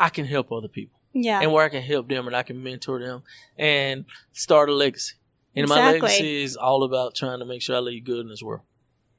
[0.00, 1.40] I can help other people Yeah.
[1.40, 3.22] and where I can help them and I can mentor them
[3.56, 5.14] and start a legacy.
[5.54, 8.42] And my legacy is all about trying to make sure I leave good in this
[8.42, 8.62] world.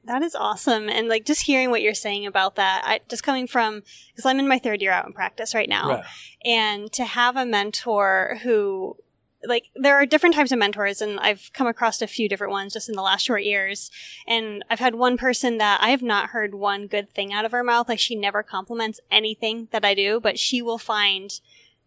[0.04, 0.90] That is awesome.
[0.90, 4.40] And like just hearing what you're saying about that, I just coming from, because I'm
[4.40, 5.88] in my third year out in practice right now.
[5.90, 6.04] Right.
[6.44, 8.98] And to have a mentor who,
[9.44, 12.74] like, there are different types of mentors, and I've come across a few different ones
[12.74, 13.90] just in the last short years.
[14.28, 17.52] And I've had one person that I have not heard one good thing out of
[17.52, 17.88] her mouth.
[17.88, 21.32] Like, she never compliments anything that I do, but she will find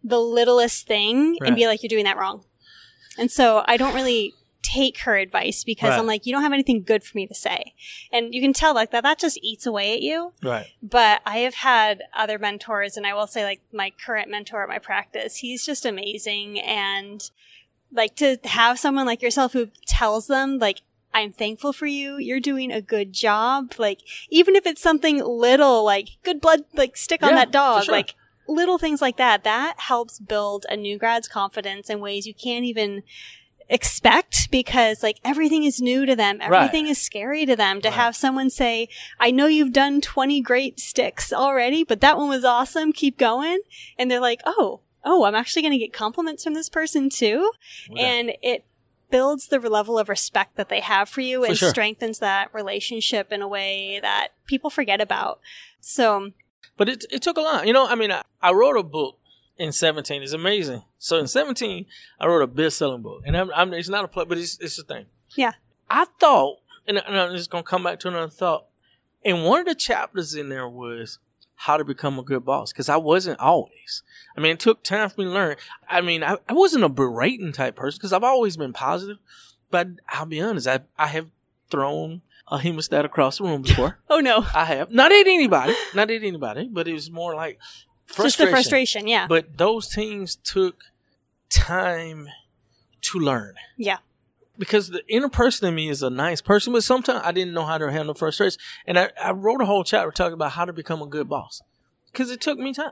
[0.03, 2.43] the littlest thing and be like, you're doing that wrong.
[3.17, 4.33] And so I don't really
[4.73, 5.99] take her advice because Right.
[5.99, 7.73] I'm like, you don't have anything good for me to say.
[8.11, 10.33] And you can tell like that, that just eats away at you.
[10.41, 10.67] Right.
[10.81, 14.69] But I have had other mentors, and I will say, like, my current mentor at
[14.69, 16.59] my practice, he's just amazing.
[16.59, 17.29] And
[17.91, 20.81] like to have someone like yourself who tells them, like,
[21.13, 22.17] I'm thankful for you.
[22.17, 23.73] You're doing a good job.
[23.77, 27.83] Like, even if it's something little, like good blood, like stick on Yeah, that dog,
[27.83, 27.93] sure.
[27.93, 28.15] like
[28.47, 32.65] little things like that, that helps build a new grad's confidence in ways you can't
[32.65, 33.03] even
[33.73, 36.39] expect because like everything is new to them.
[36.39, 36.51] Right.
[36.53, 37.81] Everything is scary to them.
[37.81, 37.95] To Right.
[37.95, 38.87] have someone say,
[39.19, 42.93] I know you've done 20 great sticks already, but that one was awesome.
[42.93, 43.59] Keep going.
[43.97, 47.51] And they're like, oh, oh, I'm actually going to get compliments from this person too.
[47.89, 48.05] Yeah.
[48.05, 48.65] And it
[49.09, 51.69] builds the level of respect that they have for you For and sure.
[51.69, 55.39] strengthens that relationship in a way that people forget about.
[55.81, 56.31] So
[56.77, 57.67] But it it took a lot.
[57.67, 59.19] You know, I mean, I, I wrote a book
[59.57, 60.23] in 17.
[60.23, 60.83] It's amazing.
[60.97, 61.85] So in 17,
[62.19, 64.57] I wrote a best selling book, and I'm, I'm, it's not a play, but it's
[64.59, 65.05] it's a thing.
[65.35, 65.53] Yeah.
[65.89, 68.65] I thought, and, and I'm just gonna come back to another thought.
[69.25, 71.19] And one of the chapters in there was
[71.55, 74.03] how to become a good boss because I wasn't always.
[74.35, 75.55] I mean, it took time for me to learn.
[75.87, 79.17] I mean, I, I wasn't a berating type person because I've always been positive.
[79.71, 81.29] But I'll be honest, I I have
[81.69, 83.99] thrown a hemostat across the room before.
[84.09, 84.45] Oh no.
[84.53, 87.59] I have not at anybody, not at anybody, but it was more like
[88.15, 89.27] Just the frustration, yeah.
[89.27, 90.83] But those things took
[91.49, 92.27] time
[93.01, 93.97] to learn yeah.
[94.57, 97.65] because the inner person in me is a nice person, but sometimes I didn't know
[97.65, 98.59] how to handle frustration.
[98.87, 101.61] And I, I wrote a whole chapter talking about how to become a good boss
[102.11, 102.91] because it took me time.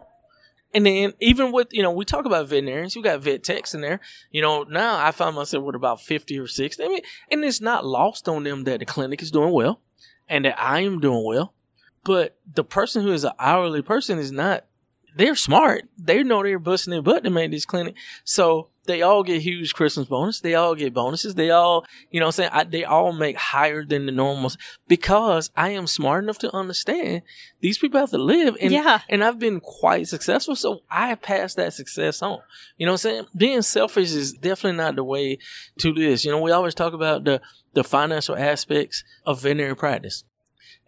[0.74, 3.82] And then even with, you know, we talk about veterinarians, you got vet techs in
[3.82, 4.00] there.
[4.32, 6.84] You know, now I find myself with about 50 or 60.
[6.84, 9.82] I mean, and it's not lost on them that the clinic is doing well
[10.30, 11.54] and that I am doing well.
[12.04, 14.66] But the person who is an hourly person is not,
[15.16, 15.84] they're smart.
[15.98, 17.96] They know they're busting their butt to make this clinic.
[18.24, 20.40] So they all get huge Christmas bonus.
[20.40, 21.36] They all get bonuses.
[21.36, 22.50] They all, you know what I'm saying?
[22.52, 27.22] I, they all make higher than the normals because I am smart enough to understand
[27.60, 28.58] these people have to live.
[28.60, 29.02] And, Yeah.
[29.08, 30.56] and I've been quite successful.
[30.56, 32.40] So I pass that success on.
[32.78, 33.26] You know what I'm saying?
[33.36, 35.38] Being selfish is definitely not the way
[35.80, 36.26] to this.
[36.26, 37.40] You know, we always talk about the,
[37.74, 40.24] the financial aspects of veterinary practice.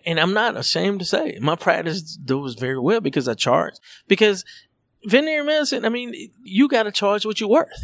[0.05, 3.75] And I'm not ashamed to say my practice does very well because I charge.
[4.07, 4.43] Because
[5.05, 6.13] veterinary medicine, I mean,
[6.43, 7.81] you got to charge what you're worth.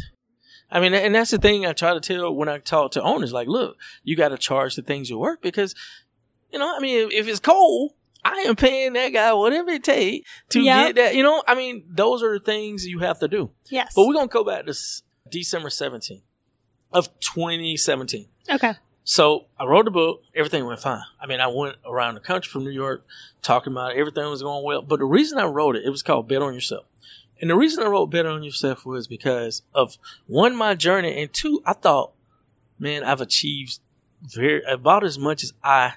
[0.70, 3.32] I mean, and that's the thing I try to tell when I talk to owners.
[3.32, 5.74] Like, look, you got to charge the things you're worth because,
[6.52, 9.82] you know, I mean, if, if it's cold, I am paying that guy whatever it
[9.82, 10.86] takes to Yep.
[10.86, 11.14] get that.
[11.16, 13.50] You know, I mean, those are the things you have to do.
[13.70, 13.94] Yes.
[13.96, 14.74] But we're gonna go back to
[15.30, 16.22] December 17th
[16.92, 18.28] of 2017.
[18.50, 18.74] okay.
[19.04, 20.22] So I wrote the book.
[20.34, 21.02] Everything went fine.
[21.20, 23.04] I mean, I went around the country from New York
[23.42, 23.98] talking about it.
[23.98, 24.82] Everything was going well.
[24.82, 26.84] But the reason I wrote it, it was called Bet on Yourself.
[27.40, 31.32] And the reason I wrote Bet on Yourself was because of one, my journey, and
[31.32, 32.12] two, I thought,
[32.78, 33.78] man, I've achieved
[34.22, 35.94] very about as much as I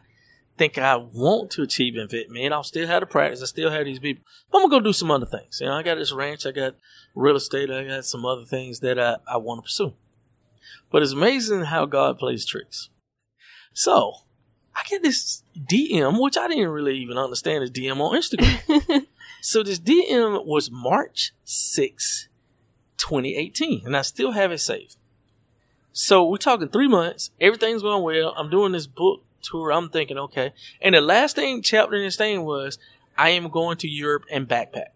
[0.57, 2.29] think I want to achieve in vet.
[2.29, 3.41] Man, I'll still have the practice.
[3.41, 4.23] I still have these people.
[4.51, 5.59] But I'm gonna go do some other things.
[5.59, 6.45] You know, I got this ranch.
[6.45, 6.75] I got
[7.15, 7.69] real estate.
[7.69, 9.93] I got some other things that I, I want to pursue.
[10.91, 12.89] But it's amazing how God plays tricks.
[13.73, 14.13] So
[14.75, 19.05] I get this DM, which I didn't really even understand as DM on Instagram.
[19.41, 22.29] so this DM was March 6,
[22.97, 24.97] 2018, and I still have it saved.
[25.91, 27.31] So we're talking three months.
[27.39, 28.33] Everything's going well.
[28.35, 29.71] I'm doing this book tour.
[29.71, 30.53] I'm thinking, okay.
[30.81, 32.79] And the last thing chapter in this thing was,
[33.15, 34.87] I am going to Europe and backpack.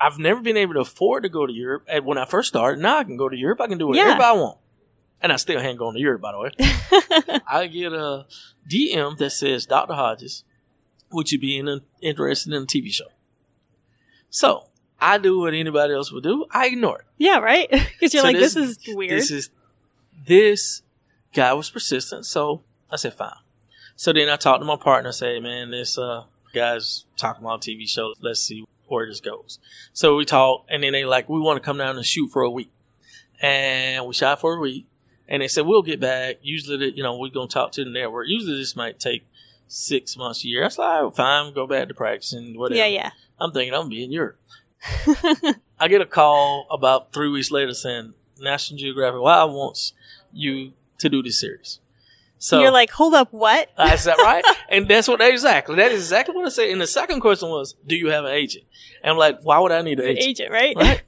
[0.00, 1.84] I've never been able to afford to go to Europe.
[1.88, 3.60] And when I first started, now I can go to Europe.
[3.60, 4.18] I can do whatever Yeah.
[4.22, 4.58] I want.
[5.20, 7.40] And I still ain't going to Europe, by the way.
[7.48, 8.26] I get a
[8.70, 9.94] DM that says, Dr.
[9.94, 10.44] Hodges,
[11.10, 13.06] would you be in interested in a TV show?
[14.30, 14.68] So
[15.00, 16.46] I do what anybody else would do.
[16.50, 17.04] I ignore it.
[17.16, 17.68] yeah, right?
[17.70, 19.12] Because you're So like, this, is weird.
[19.12, 19.50] This is
[20.26, 20.82] this
[21.34, 23.32] guy was persistent, so I said fine.
[23.96, 27.70] So then I talked to my partner, say, man, this uh guy's talking about a
[27.70, 28.14] TV show.
[28.20, 29.58] Let's see where this goes.
[29.92, 32.42] So we talked, and then they like, we want to come down and shoot for
[32.42, 32.70] a week,
[33.40, 34.86] and we shot for a week,
[35.28, 36.36] and they said we'll get back.
[36.42, 38.26] Usually, the, you know, we're gonna talk to the network.
[38.28, 39.24] Usually, this might take
[39.66, 40.62] six months, a year.
[40.62, 42.78] I was like, "Oh, fine, go back to practicing, whatever.
[42.78, 43.10] yeah, yeah.
[43.38, 44.38] I'm thinking I'm gonna be in Europe.
[45.80, 49.92] I get a call about three weeks later saying National Geographic Wild wants
[50.32, 51.80] you to do this series.
[52.38, 53.68] So you're like, hold up, what?
[53.76, 54.44] uh, is that right?
[54.68, 56.70] and that's what exactly that is exactly what I said.
[56.70, 58.64] And the second question was, do you have an agent?
[59.02, 60.26] And I'm like, why would I need an agent?
[60.26, 60.76] Agent, right?
[60.76, 61.02] Right.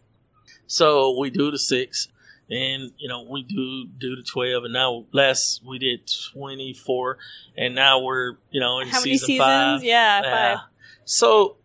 [0.66, 2.09] so we do the six,
[2.50, 7.18] and you know we do do the twelve, and now last we did twenty four,
[7.56, 9.38] and now we're you know in How many seasons?
[9.38, 9.84] five.
[9.84, 10.58] Yeah, five.
[11.04, 11.56] So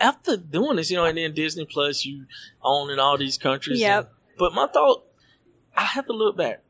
[0.00, 2.26] after doing this, you know, and then Disney Plus, you
[2.62, 3.80] own in all these countries.
[3.80, 4.04] Yep.
[4.04, 5.04] and- but my thought,
[5.76, 6.62] I have to look back,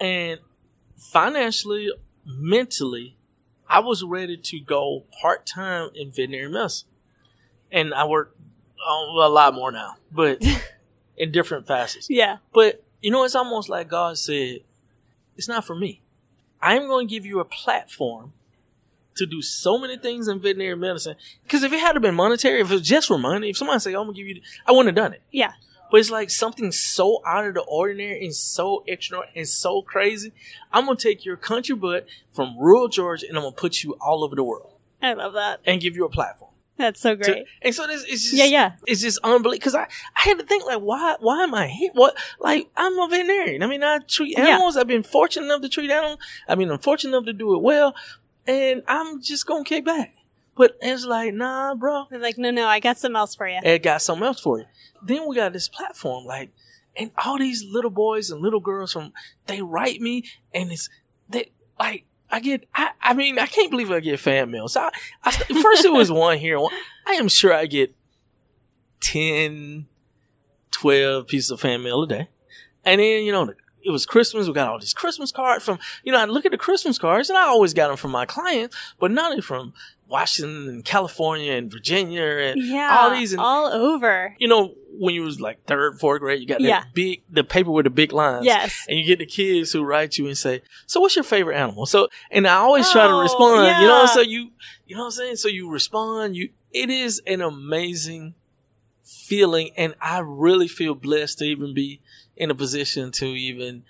[0.00, 0.40] and
[0.96, 1.90] financially,
[2.24, 3.16] mentally,
[3.68, 6.88] I was ready to go part time in veterinary medicine,
[7.70, 8.36] and I work
[8.84, 10.42] um, a lot more now, but
[11.20, 12.08] in different facets.
[12.08, 12.38] Yeah.
[12.52, 14.60] But you know, it's almost like God said,
[15.36, 16.00] "It's not for me.
[16.60, 18.32] I'm going to give you a platform
[19.16, 21.16] to do so many things in veterinary medicine.
[21.42, 23.90] Because if it had been monetary, if it was just for money, if somebody say,
[23.94, 25.22] "I'm going to give you," I wouldn't have done it.
[25.30, 25.52] Yeah.
[25.90, 30.32] But it's like something so out of the ordinary and so extraordinary and so crazy.
[30.72, 34.22] I'm gonna take your country butt from rural Georgia and I'm gonna put you all
[34.22, 34.70] over the world
[35.02, 35.60] I love that.
[35.66, 36.52] and give you a platform.
[36.80, 37.44] That's so great.
[37.62, 38.72] and so this it's just Yeah, yeah.
[38.86, 39.82] it's just unbelievable because I,
[40.16, 41.90] I had to think like why why am I here?
[41.94, 43.62] What like I'm a veterinarian.
[43.62, 44.46] I mean I treat Yeah.
[44.46, 44.76] animals.
[44.76, 46.18] I've been fortunate enough to treat animals.
[46.48, 47.94] I mean I'm fortunate enough to do it well,
[48.46, 50.14] and I'm just gonna kick back.
[50.56, 52.04] But it's like, nah, bro.
[52.10, 53.60] They're like, no, no, I got something else for you.
[53.62, 54.66] It got something else for you.
[55.02, 56.50] Then we got this platform, like,
[56.96, 59.12] and all these little boys and little girls from
[59.46, 60.90] they write me, and it's
[61.30, 62.68] they like I get.
[62.74, 64.68] I, I mean, I can't believe I get fan mail.
[64.68, 64.90] So I,
[65.24, 66.58] I first it was one here.
[66.58, 66.72] One,
[67.06, 67.94] I am sure I get
[69.00, 69.86] 10,
[70.70, 72.28] 12 pieces of fan mail a day,
[72.84, 73.52] and then you know
[73.84, 74.46] it was Christmas.
[74.46, 77.28] We got all these Christmas cards from, you know, I look at the Christmas cards
[77.28, 79.72] and I always got them from my clients, but none from
[80.10, 83.32] Washington and California and Virginia and yeah, all these.
[83.32, 84.34] And, all over.
[84.38, 86.84] You know, when you was like third, fourth grade, you got that Yeah.
[86.92, 88.44] big, the paper with the big lines.
[88.44, 88.84] Yes.
[88.88, 91.86] And you get the kids who write you and say, so what's your favorite animal?
[91.86, 94.50] So, and I always try to Oh, respond, you know, so you,
[94.86, 95.36] you know what I'm saying?
[95.36, 98.34] So you respond, you, it is an amazing
[99.04, 99.70] feeling.
[99.76, 102.00] And I really feel blessed to even be
[102.36, 103.84] in a position to even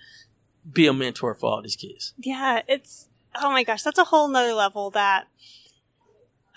[0.71, 2.13] be a mentor for all these kids.
[2.19, 3.07] Yeah, it's
[3.41, 5.27] oh my gosh, that's a whole nother level that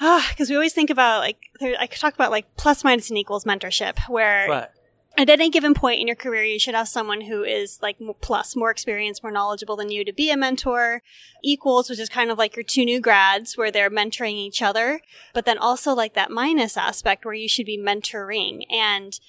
[0.01, 3.11] Ah, because we always think about like there, I could talk about like plus minus
[3.11, 4.69] and equals mentorship where Right.
[5.17, 8.57] at any given point in your career you should have someone who is like plus
[8.57, 11.01] more experienced more knowledgeable than you to be a mentor
[11.45, 15.01] equals which is kind of like your two new grads where they're mentoring each other
[15.33, 19.21] but then also like that minus aspect where you should be mentoring and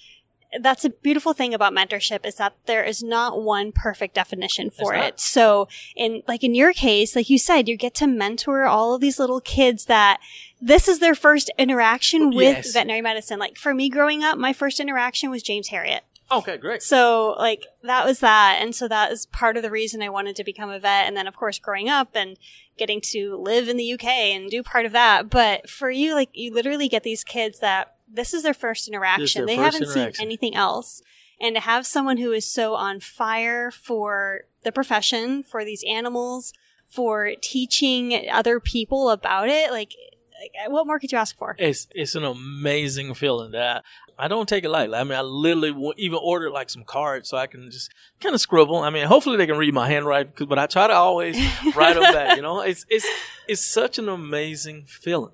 [0.61, 4.91] that's a beautiful thing about mentorship is that there is not one perfect definition for
[4.91, 5.07] There's not.
[5.13, 5.19] it.
[5.19, 9.01] So in like in your case, like you said, you get to mentor all of
[9.01, 10.19] these little kids that
[10.61, 12.73] this is their first interaction with Yes.
[12.73, 13.39] veterinary medicine.
[13.39, 16.01] Like for me growing up, my first interaction was James Herriot.
[16.31, 16.81] Okay, great.
[16.81, 18.57] So like that was that.
[18.59, 21.07] And so that is part of the reason I wanted to become a vet.
[21.07, 22.37] And then of course growing up and
[22.77, 25.29] getting to live in the UK and do part of that.
[25.29, 29.45] But for you, like you literally get these kids that this is their first interaction.
[29.45, 31.01] their they first haven't seen anything else.
[31.39, 36.53] And to have someone who is so on fire for the profession, for these animals,
[36.87, 39.93] for teaching other people about it, like,
[40.39, 41.55] like what more could you ask for?
[41.59, 43.83] It's it's an amazing feeling that
[44.17, 44.97] I don't take it lightly.
[44.97, 47.91] I mean, I literally even ordered like some cards so I can just
[48.21, 48.77] kind of scribble.
[48.77, 51.37] I mean, hopefully they can read my handwriting, but I try to always
[51.75, 52.37] write them back.
[52.37, 53.07] You know, it's it's
[53.47, 55.33] it's such an amazing feeling.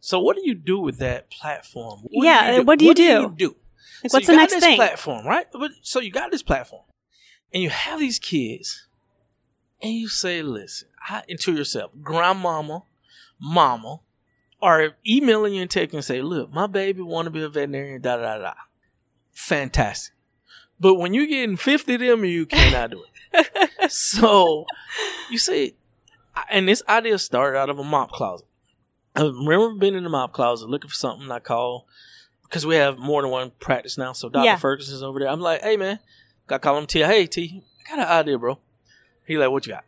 [0.00, 2.00] So, what do you do with that platform?
[2.04, 3.02] What Yeah, do what do you do?
[3.02, 3.56] you do?
[4.02, 4.76] Like, So what's you the got next this thing?
[4.76, 5.46] platform, right?
[5.82, 6.82] So you got this platform,
[7.52, 8.86] and you have these kids,
[9.82, 12.84] and you say, "Listen," I, and to yourself, grandmama,
[13.38, 14.00] mama,
[14.62, 18.00] are emailing you and texting and say, "Look, my baby want to be a veterinarian."
[18.00, 18.54] Da da da.
[19.32, 20.14] Fantastic,
[20.78, 23.90] but when you getting fifty of them, you cannot do it.
[23.92, 24.64] so
[25.30, 25.74] you say,
[26.50, 28.46] and this idea started out of a mop closet.
[29.16, 31.30] I remember being in the mop closet looking for something.
[31.30, 31.86] I call
[32.44, 34.12] because we have more than one practice now.
[34.12, 34.44] So Dr.
[34.44, 34.56] Yeah.
[34.56, 35.28] Ferguson's over there.
[35.28, 35.98] I'm like, hey man,
[36.48, 37.00] I call him T.
[37.00, 38.58] Hey T, I got an idea, bro.
[39.26, 39.84] He like, what you got?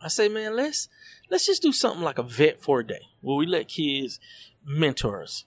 [0.00, 0.88] I say, man, let's
[1.30, 4.18] let's just do something like a vet for a day where we let kids
[4.64, 5.44] mentor us.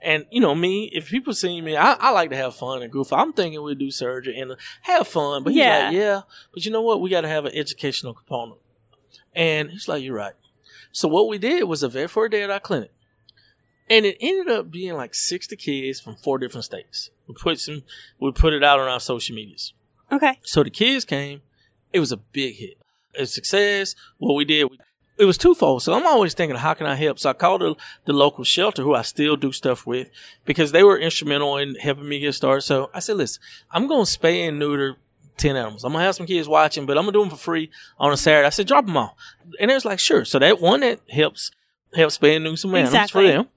[0.00, 2.92] And you know me, if people see me, I, I like to have fun and
[2.92, 3.10] goof.
[3.12, 5.42] I'm thinking we'll do surgery and uh, have fun.
[5.44, 5.84] But he's Yeah.
[5.86, 6.20] like, yeah,
[6.52, 7.00] but you know what?
[7.00, 8.58] We got to have an educational component.
[9.34, 10.34] And he's like, you're right.
[10.94, 12.92] So what we did was a vet for a day at our clinic.
[13.90, 17.10] And it ended up being like 60 kids from four different states.
[17.26, 17.82] We put some,
[18.20, 19.74] we put it out on our social medias.
[20.12, 20.38] Okay.
[20.44, 21.42] So the kids came.
[21.92, 22.78] It was a big hit.
[23.18, 23.96] A success.
[24.18, 24.78] What we did, we,
[25.18, 25.82] it was twofold.
[25.82, 27.18] So I'm always thinking, how can I help?
[27.18, 30.10] So I called the, the local shelter who I still do stuff with
[30.44, 32.62] because they were instrumental in helping me get started.
[32.62, 34.96] So I said, listen, I'm going to spay and neuter
[35.36, 35.84] 10 animals.
[35.84, 37.70] I'm going to have some kids watching, but I'm going to do them for free
[37.98, 38.46] on a Saturday.
[38.46, 39.14] I said, drop them off.
[39.60, 40.24] And it was like, sure.
[40.24, 41.50] So that one that helps,
[41.94, 43.26] helps spay and some animals Exactly.
[43.26, 43.48] for them.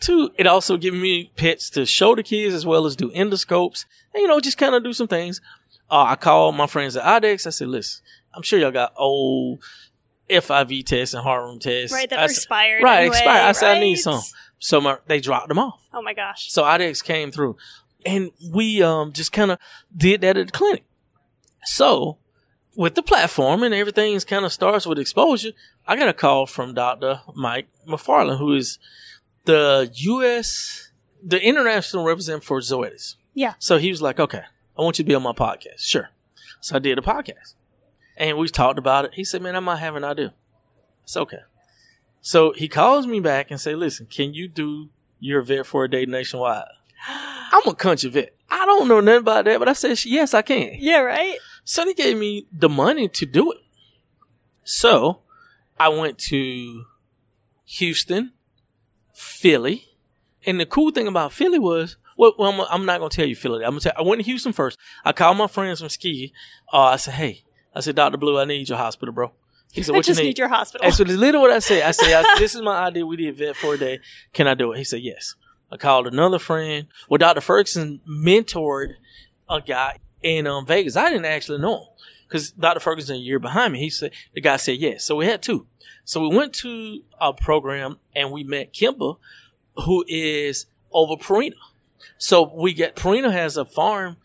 [0.00, 3.84] Two, it also gives me pets to show the kids as well as do endoscopes
[4.14, 5.40] and, you know, just kind of do some things.
[5.90, 7.46] Uh, I called my friends at IDEXX.
[7.46, 9.60] I said, listen, I'm sure y'all got old
[10.30, 11.92] FIV tests and heartworm tests.
[11.92, 12.82] Right, that I are said- expired.
[12.84, 13.44] Right, anyway, expired.
[13.46, 14.20] I said, I need some.
[14.60, 15.80] So my, they dropped them off.
[15.92, 16.52] Oh my gosh.
[16.52, 17.56] So IDEXX came through
[18.04, 19.58] and we um, just kind of
[19.96, 20.84] did that at the clinic.
[21.68, 22.16] So
[22.74, 25.52] with the platform and everything kind of starts with exposure,
[25.86, 27.20] I got a call from Dr.
[27.34, 28.78] Mike McFarland, who is
[29.44, 30.90] the U.S.,
[31.22, 33.16] the international representative for Zoetis.
[33.34, 33.52] Yeah.
[33.58, 34.44] So he was like, okay,
[34.78, 35.80] I want you to be on my podcast.
[35.80, 36.08] Sure.
[36.60, 37.54] So I did a podcast
[38.16, 39.14] and we talked about it.
[39.14, 40.32] He said, man, I might have an idea.
[41.04, 41.42] It's okay.
[42.22, 44.88] So he calls me back and say, listen, can you do
[45.20, 46.64] your vet for a day nationwide?
[47.06, 48.34] I'm a country vet.
[48.50, 50.76] I don't know nothing about that, but I said, yes, I can.
[50.78, 51.36] Yeah, right?
[51.68, 53.58] So they gave me the money to do it.
[54.64, 55.20] So
[55.78, 56.86] I went to
[57.66, 58.32] Houston,
[59.12, 59.84] Philly,
[60.46, 63.36] and the cool thing about Philly was, well, well I'm, I'm not gonna tell you
[63.36, 63.66] Philly.
[63.66, 63.92] I'm gonna tell.
[63.98, 64.78] I went to Houston first.
[65.04, 66.32] I called my friends from Ski.
[66.72, 67.42] Uh, I said, hey,
[67.74, 69.32] I said, Doctor Blue, I need your hospital, bro.
[69.70, 70.86] He said, I "What you just need?" need your hospital.
[70.86, 71.82] That's what literally what I said.
[71.82, 73.04] I said, "This is my idea.
[73.04, 74.00] We did vet for a day.
[74.32, 75.34] Can I do it?" He said, "Yes."
[75.70, 76.86] I called another friend.
[77.10, 77.42] Well, Dr.
[77.42, 78.94] Ferguson mentored
[79.50, 80.96] a guy in um, Vegas.
[80.96, 81.88] I didn't actually know him
[82.26, 82.80] because Dr.
[82.80, 83.80] Ferguson a year behind me.
[83.80, 85.04] He said the guy said yes.
[85.04, 85.66] So we had two.
[86.04, 89.18] So we went to a program and we met Kimba,
[89.84, 91.54] who is over Purina.
[92.16, 94.16] So we get Purina has a farm,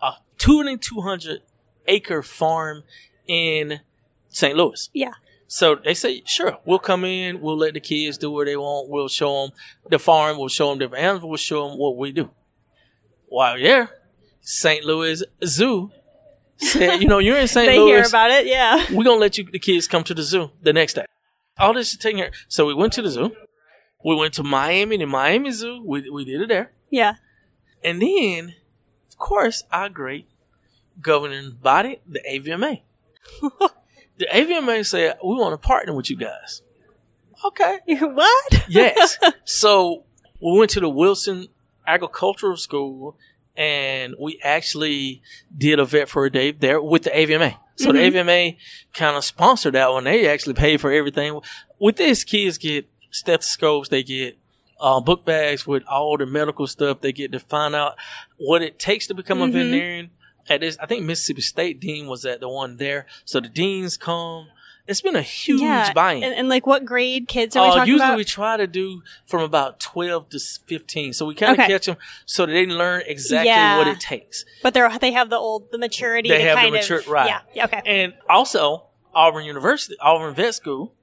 [0.00, 1.42] a two and two hundred
[1.86, 2.84] acre farm
[3.26, 3.80] in
[4.28, 4.56] St.
[4.56, 4.88] Louis.
[4.92, 5.12] yeah.
[5.52, 8.88] So they say, sure, we'll come in, we'll let the kids do what they want,
[8.88, 9.50] we'll show them
[9.90, 12.30] the farm, we'll show them different animals, we'll show them what we do.
[13.26, 13.90] While there,
[14.42, 14.84] St.
[14.84, 15.90] Louis Zoo
[16.56, 17.66] said, you know, you're in St.
[17.66, 18.46] They Louis, hear about it.
[18.46, 18.84] Yeah.
[18.92, 21.06] we're gonna let you the kids come to the zoo the next day.
[21.58, 22.32] All this is taking care.
[22.48, 23.34] So we went to the zoo.
[24.04, 25.82] We went to Miami, the Miami Zoo.
[25.84, 26.72] We we did it there.
[26.90, 27.14] Yeah.
[27.84, 28.54] And then,
[29.10, 30.28] of course, our great
[31.00, 32.82] governing body, the AVMA.
[34.18, 36.62] the AVMA said, we want to partner with you guys.
[37.44, 37.78] Okay.
[37.86, 38.64] what?
[38.68, 39.18] Yes.
[39.44, 40.04] so
[40.40, 41.48] we went to the Wilson
[41.86, 43.16] Agricultural School
[43.56, 45.22] and we actually
[45.56, 47.56] did a vet for a day there with the AVMA.
[47.76, 48.56] So the AVMA
[48.92, 50.04] kind of sponsored that one.
[50.04, 51.40] They actually paid for everything.
[51.78, 54.38] With this, kids get stethoscopes, they get
[54.80, 57.00] uh, book bags with all the medical stuff.
[57.00, 57.94] They get to find out
[58.36, 59.52] what it takes to become a Mhm.
[59.52, 60.10] veterinarian.
[60.48, 63.06] At this, I think Mississippi State Dean was at the one there.
[63.24, 64.48] So the deans come.
[64.92, 65.92] It's been a huge yeah.
[65.92, 66.22] buy-in.
[66.22, 68.16] And, and like what grade kids are we Uh, talking usually about?
[68.18, 71.12] we try to do from about 12 to 15.
[71.14, 71.72] So we kind of Okay.
[71.72, 73.78] catch them so that they learn exactly Yeah.
[73.78, 74.44] what it takes.
[74.62, 76.28] but they're they have the old the maturity.
[76.28, 77.26] They to have the of, right.
[77.26, 77.40] Yeah.
[77.54, 77.64] Yeah.
[77.64, 77.82] Okay.
[77.84, 78.84] And also,
[79.14, 80.94] Auburn University, Auburn Vet School,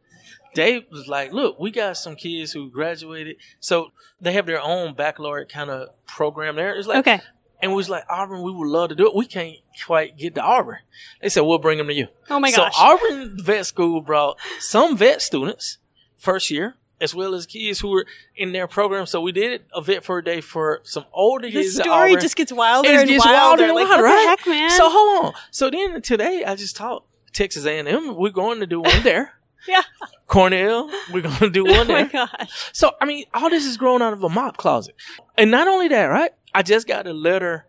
[0.55, 3.35] they was like, look, we got some kids who graduated.
[3.59, 6.75] So they have their own baccalaureate kind of program there.
[6.75, 7.21] It's like, okay.
[7.61, 9.15] And we was like, Auburn, we would love to do it.
[9.15, 10.79] We can't quite get to Auburn.
[11.21, 12.07] They said, we'll bring them to you.
[12.29, 12.71] Oh my God.
[12.73, 12.81] so.
[12.81, 15.77] Auburn Vet School brought some vet students
[16.17, 18.05] first year, as well as kids who were
[18.35, 19.05] in their program.
[19.05, 21.79] So we did it a vet for a day for some older the kids.
[21.79, 23.39] at story just gets wilder It and gets wilder.
[23.39, 24.37] wilder and like, wilder, what right?
[24.37, 24.69] the heck, man?
[24.71, 25.33] So hold on.
[25.51, 28.15] So then today I just taught Texas A&M.
[28.15, 29.33] We're going to do one there.
[29.67, 29.81] yeah.
[30.27, 32.69] Cornell, we're going to do Oh one my gosh.
[32.73, 34.95] So I mean, all this is growing out of a mop closet,
[35.37, 36.31] and not only that, right?
[36.53, 37.67] I just got a letter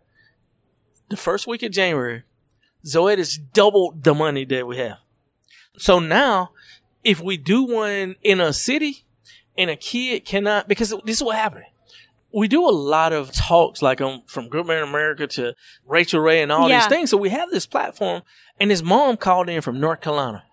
[1.09, 2.23] the first week of January.
[2.85, 4.97] Zoetis has doubled the money that we have.
[5.77, 6.51] So now,
[7.03, 9.05] if we do one in a city,
[9.57, 11.65] and a kid cannot, because this is what happened.
[12.33, 15.53] We do a lot of talks, like um, from Good Morning America to
[15.85, 16.79] Rachael Ray and all Yeah.
[16.79, 17.09] these things.
[17.09, 18.21] So we have this platform,
[18.59, 20.43] and his mom called in from North Carolina,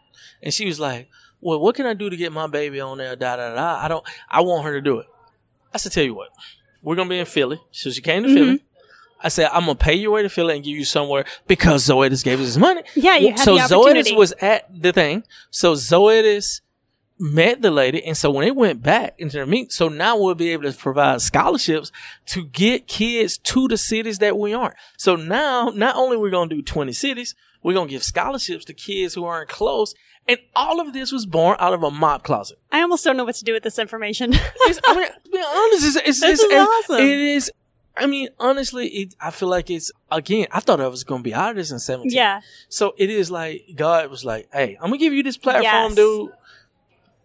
[0.42, 1.08] and she was like,
[1.40, 3.78] "Well, what can I do to get my baby on there?" Da da da.
[3.80, 4.04] I don't.
[4.28, 5.06] I want her to do it.
[5.72, 6.30] I said, "Tell you what,
[6.82, 8.54] we're gonna be in Philly." So she came to Philly.
[8.54, 8.64] Mm-hmm.
[9.20, 12.22] I said, "I'm gonna pay your way to Philly and give you somewhere because Zoetis
[12.24, 14.12] gave us his money." Yeah, you had so the opportunity.
[14.12, 15.24] Zoetis was at the thing.
[15.50, 16.60] So Zoetis
[17.18, 20.34] met the lady, and so when they went back into their meet, so now we'll
[20.34, 21.90] be able to provide scholarships
[22.26, 24.74] to get kids to the cities that we aren't.
[24.96, 29.14] So now, not only we're gonna do 20 cities, we're gonna give scholarships to kids
[29.14, 29.94] who aren't close.
[30.30, 32.58] And all of this was born out of a mop closet.
[32.70, 34.32] I almost don't know what to do with this information.
[34.66, 36.96] It's, I mean, to be honest, it's, it's, This it's is it- awesome.
[37.00, 37.50] It is.
[37.96, 40.46] I mean, honestly, it, I feel like it's again.
[40.52, 42.12] I thought I was going to be out of this in seventeen.
[42.16, 42.42] yeah.
[42.68, 45.94] So it is like God was like, "Hey, I'm gonna give you this platform, Yes.
[45.96, 46.30] dude.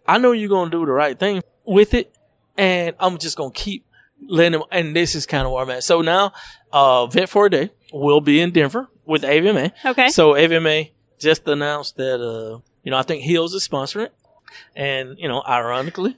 [0.06, 2.14] I know you're gonna do the right thing with it,
[2.56, 3.84] and I'm just gonna keep
[4.26, 5.84] letting them." And this is kind of where I'm at.
[5.84, 6.32] So now,
[6.72, 9.72] uh, Vet for a Day will be in Denver with AVMA.
[9.84, 10.08] Okay.
[10.08, 14.14] So AVMA just announced that, uh, you know, I think Hill's is sponsoring it,
[14.76, 16.16] and you know, ironically,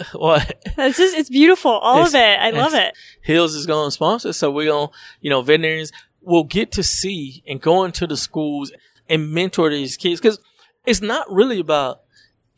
[0.12, 1.70] what It's just it's beautiful.
[1.70, 2.18] All of it.
[2.18, 2.94] I love it.
[3.20, 4.32] Hill's is going to sponsor.
[4.32, 8.16] So we're going to, you know, veterinarians will get to see and go into the
[8.16, 8.72] schools
[9.08, 10.38] and mentor these kids because
[10.86, 12.01] it's not really about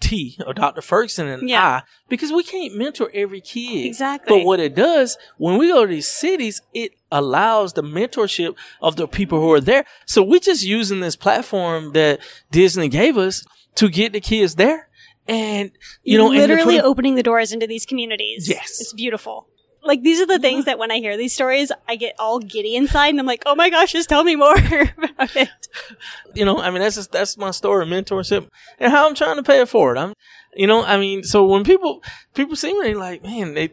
[0.00, 0.82] T or Dr.
[0.82, 1.66] Ferguson and Yeah.
[1.66, 3.86] I because we can't mentor every kid.
[3.86, 4.38] Exactly.
[4.38, 8.96] But what it does when we go to these cities, it allows the mentorship of
[8.96, 9.84] the people who are there.
[10.06, 12.20] So we're just using this platform that
[12.50, 13.44] Disney gave us
[13.76, 14.88] to get the kids there.
[15.26, 15.70] And,
[16.02, 18.46] you know, literally opening the doors into these communities.
[18.48, 18.78] Yes.
[18.80, 19.48] It's beautiful.
[19.84, 22.74] Like these are the things that when I hear these stories, I get all giddy
[22.74, 25.48] inside and I'm like, oh my gosh, just tell me more about it.
[26.34, 29.42] you know, I mean, that's just, that's my story, mentorship, and how I'm trying to
[29.42, 29.98] pay it forward.
[29.98, 30.14] I'm,
[30.54, 32.02] you know, I mean, so when people
[32.34, 33.70] people see me, like, man, they,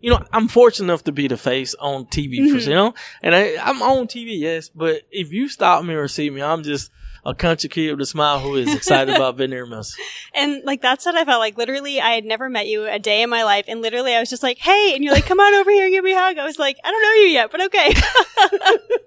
[0.00, 2.68] you know, I'm fortunate enough to be the face on TV, Mm-hmm.
[2.70, 6.30] you know, and I, I'm on TV, yes, but if you stop me or see
[6.30, 6.90] me, I'm just
[7.24, 10.04] a country kid with a smile who is excited about veterinary medicine.
[10.34, 11.56] And like that's what I felt like.
[11.58, 14.30] Literally, I had never met you a day in my life, and literally, I was
[14.30, 16.44] just like, "Hey," and you're like, "Come on over here, give me a hug." I
[16.44, 17.88] was like, "I don't know you yet, but okay."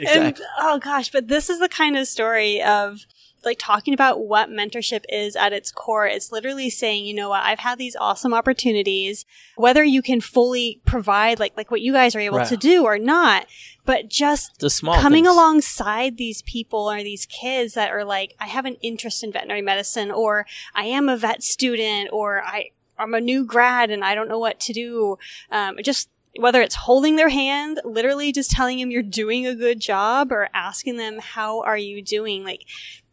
[0.00, 0.06] exactly.
[0.06, 3.00] And oh gosh, but this is the kind of story of
[3.44, 6.06] like talking about what mentorship is at its core.
[6.06, 10.80] It's literally saying, you know what, I've had these awesome opportunities, whether you can fully
[10.86, 12.48] provide like like what you guys are able Right.
[12.48, 13.46] to do or not,
[13.84, 15.34] but just the small coming things.
[15.34, 19.62] alongside these people or these kids that are like, I have an interest in veterinary
[19.62, 24.14] medicine, or I am a vet student, or I, I'm a new grad and I
[24.14, 25.18] don't know what to do.
[25.50, 29.78] Um, just whether it's holding their hand, literally just telling them you're doing a good
[29.80, 32.42] job, or asking them, how are you doing?
[32.42, 32.62] Like,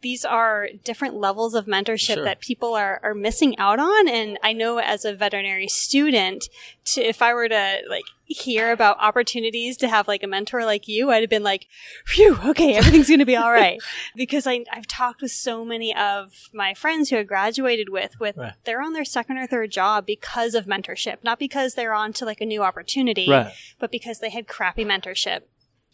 [0.00, 2.24] these are different levels of mentorship Sure.
[2.24, 4.08] that people are, are missing out on.
[4.08, 6.48] And I know as a veterinary student,
[6.86, 8.02] to, if I were to like
[8.32, 11.66] hear about opportunities to have like a mentor like you, I'd have been like,
[12.06, 13.80] phew, okay, everything's going to be all right.
[14.16, 18.36] because I, I've talked with so many of my friends who I graduated with, with
[18.36, 18.54] Right.
[18.64, 22.24] they're on their second or third job because of mentorship, not because they're on to
[22.24, 23.52] like a new opportunity, Right.
[23.78, 25.42] but because they had crappy mentorship.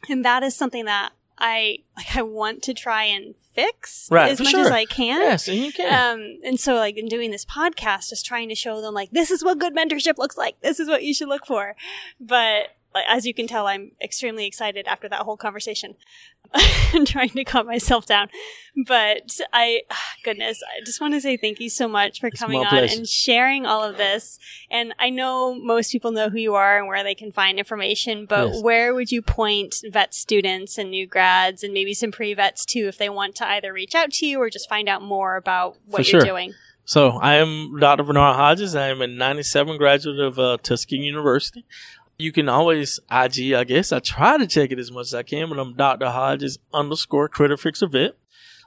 [0.09, 4.39] And that is something that I, like, I want to try and fix Right, as
[4.41, 4.61] much sure.
[4.61, 5.20] as I can.
[5.20, 5.86] Yes, and you can.
[6.18, 9.30] Um, and so like in doing this podcast, just trying to show them like, this
[9.30, 10.61] is what good mentorship looks like.
[10.61, 11.74] This is what you should look for.
[12.20, 12.68] But
[13.07, 15.94] as you can tell, I'm extremely excited after that whole conversation.
[16.94, 18.28] I'm trying to calm myself down.
[18.86, 19.82] But I,
[20.24, 22.96] goodness, I just want to say thank you so much for It's coming on pleasure.
[22.99, 24.38] and sharing all of this.
[24.70, 28.24] And I know most people know who you are and where they can find information,
[28.26, 28.62] but Yes.
[28.62, 32.96] where would you point vet students and new grads and maybe some pre-vets too if
[32.96, 36.07] they want to either reach out to you or just find out more about what
[36.07, 36.28] For you're sure.
[36.28, 36.55] doing?
[36.84, 38.03] So I am Dr.
[38.05, 38.74] Vernard Hodges.
[38.74, 41.66] I am a 97 graduate of uh, Tuskegee University.
[42.21, 43.93] You can always IG, I guess.
[43.93, 46.11] I try to check it as much as I can, but I'm Dr.
[46.11, 48.16] Hodges underscore Critter Fixer Vet.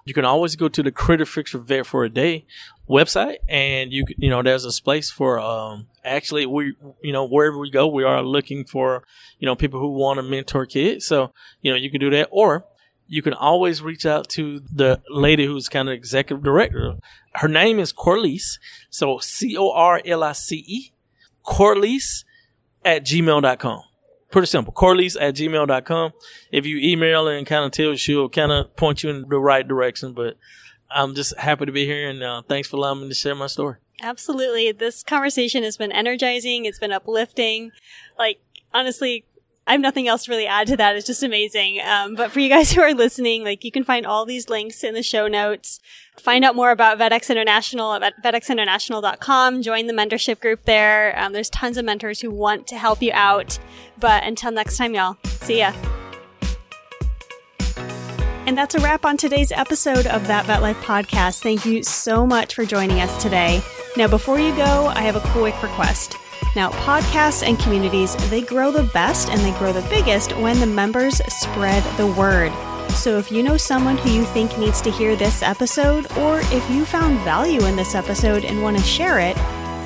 [0.05, 2.45] You can always go to the Critter Fixer Vet for a Day
[2.89, 7.57] website, and you you know there's a space for um actually we you know wherever
[7.57, 9.03] we go we are looking for
[9.37, 11.05] you know people who want to mentor kids.
[11.05, 12.63] So you know you can do that, or
[13.09, 16.95] you can always reach out to the lady who's kind of executive director.
[17.35, 18.59] Her name is Corlice.
[18.89, 20.91] So C O R L I C E.
[21.43, 22.23] Corlice
[22.83, 23.81] at gmail.com.
[24.31, 24.73] Pretty simple.
[24.73, 26.11] Corlice at gmail.com.
[26.51, 29.37] If you email her and kind of tell, she'll kind of point you in the
[29.37, 30.13] right direction.
[30.13, 30.37] But
[30.89, 33.47] I'm just happy to be here and uh, thanks for allowing me to share my
[33.47, 33.77] story.
[34.01, 34.71] Absolutely.
[34.71, 36.65] This conversation has been energizing.
[36.65, 37.71] It's been uplifting.
[38.17, 38.39] Like,
[38.73, 39.25] honestly,
[39.67, 40.95] I have nothing else to really add to that.
[40.95, 41.79] It's just amazing.
[41.81, 44.83] Um, but for you guys who are listening, like, you can find all these links
[44.83, 45.79] in the show notes.
[46.19, 49.61] Find out more about VetX International at vetxinternational.com.
[49.61, 51.17] Join the mentorship group there.
[51.17, 53.59] Um, there's tons of mentors who want to help you out.
[53.99, 55.73] But until next time, y'all, see ya.
[58.47, 61.41] And that's a wrap on today's episode of That Vet Life podcast.
[61.41, 63.61] Thank you so much for joining us today.
[63.95, 66.17] Now, before you go, I have a quick request.
[66.55, 70.65] Now, podcasts and communities, they grow the best and they grow the biggest when the
[70.65, 72.51] members spread the word.
[72.91, 76.69] So if you know someone who you think needs to hear this episode, or if
[76.69, 79.35] you found value in this episode and want to share it,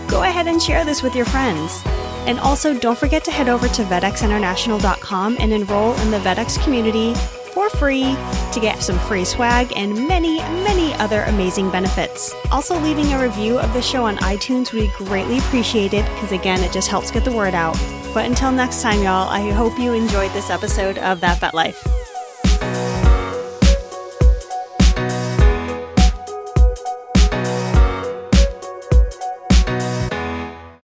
[0.09, 1.83] go ahead and share this with your friends.
[2.25, 7.13] And also, don't forget to head over to vetxinternational.com and enroll in the VetX community
[7.55, 8.17] for free
[8.51, 12.35] to get some free swag and many, many other amazing benefits.
[12.51, 16.61] Also, leaving a review of the show on iTunes would be greatly appreciated because, again,
[16.61, 17.79] it just helps get the word out.
[18.13, 21.81] But until next time, y'all, I hope you enjoyed this episode of That Vet Life.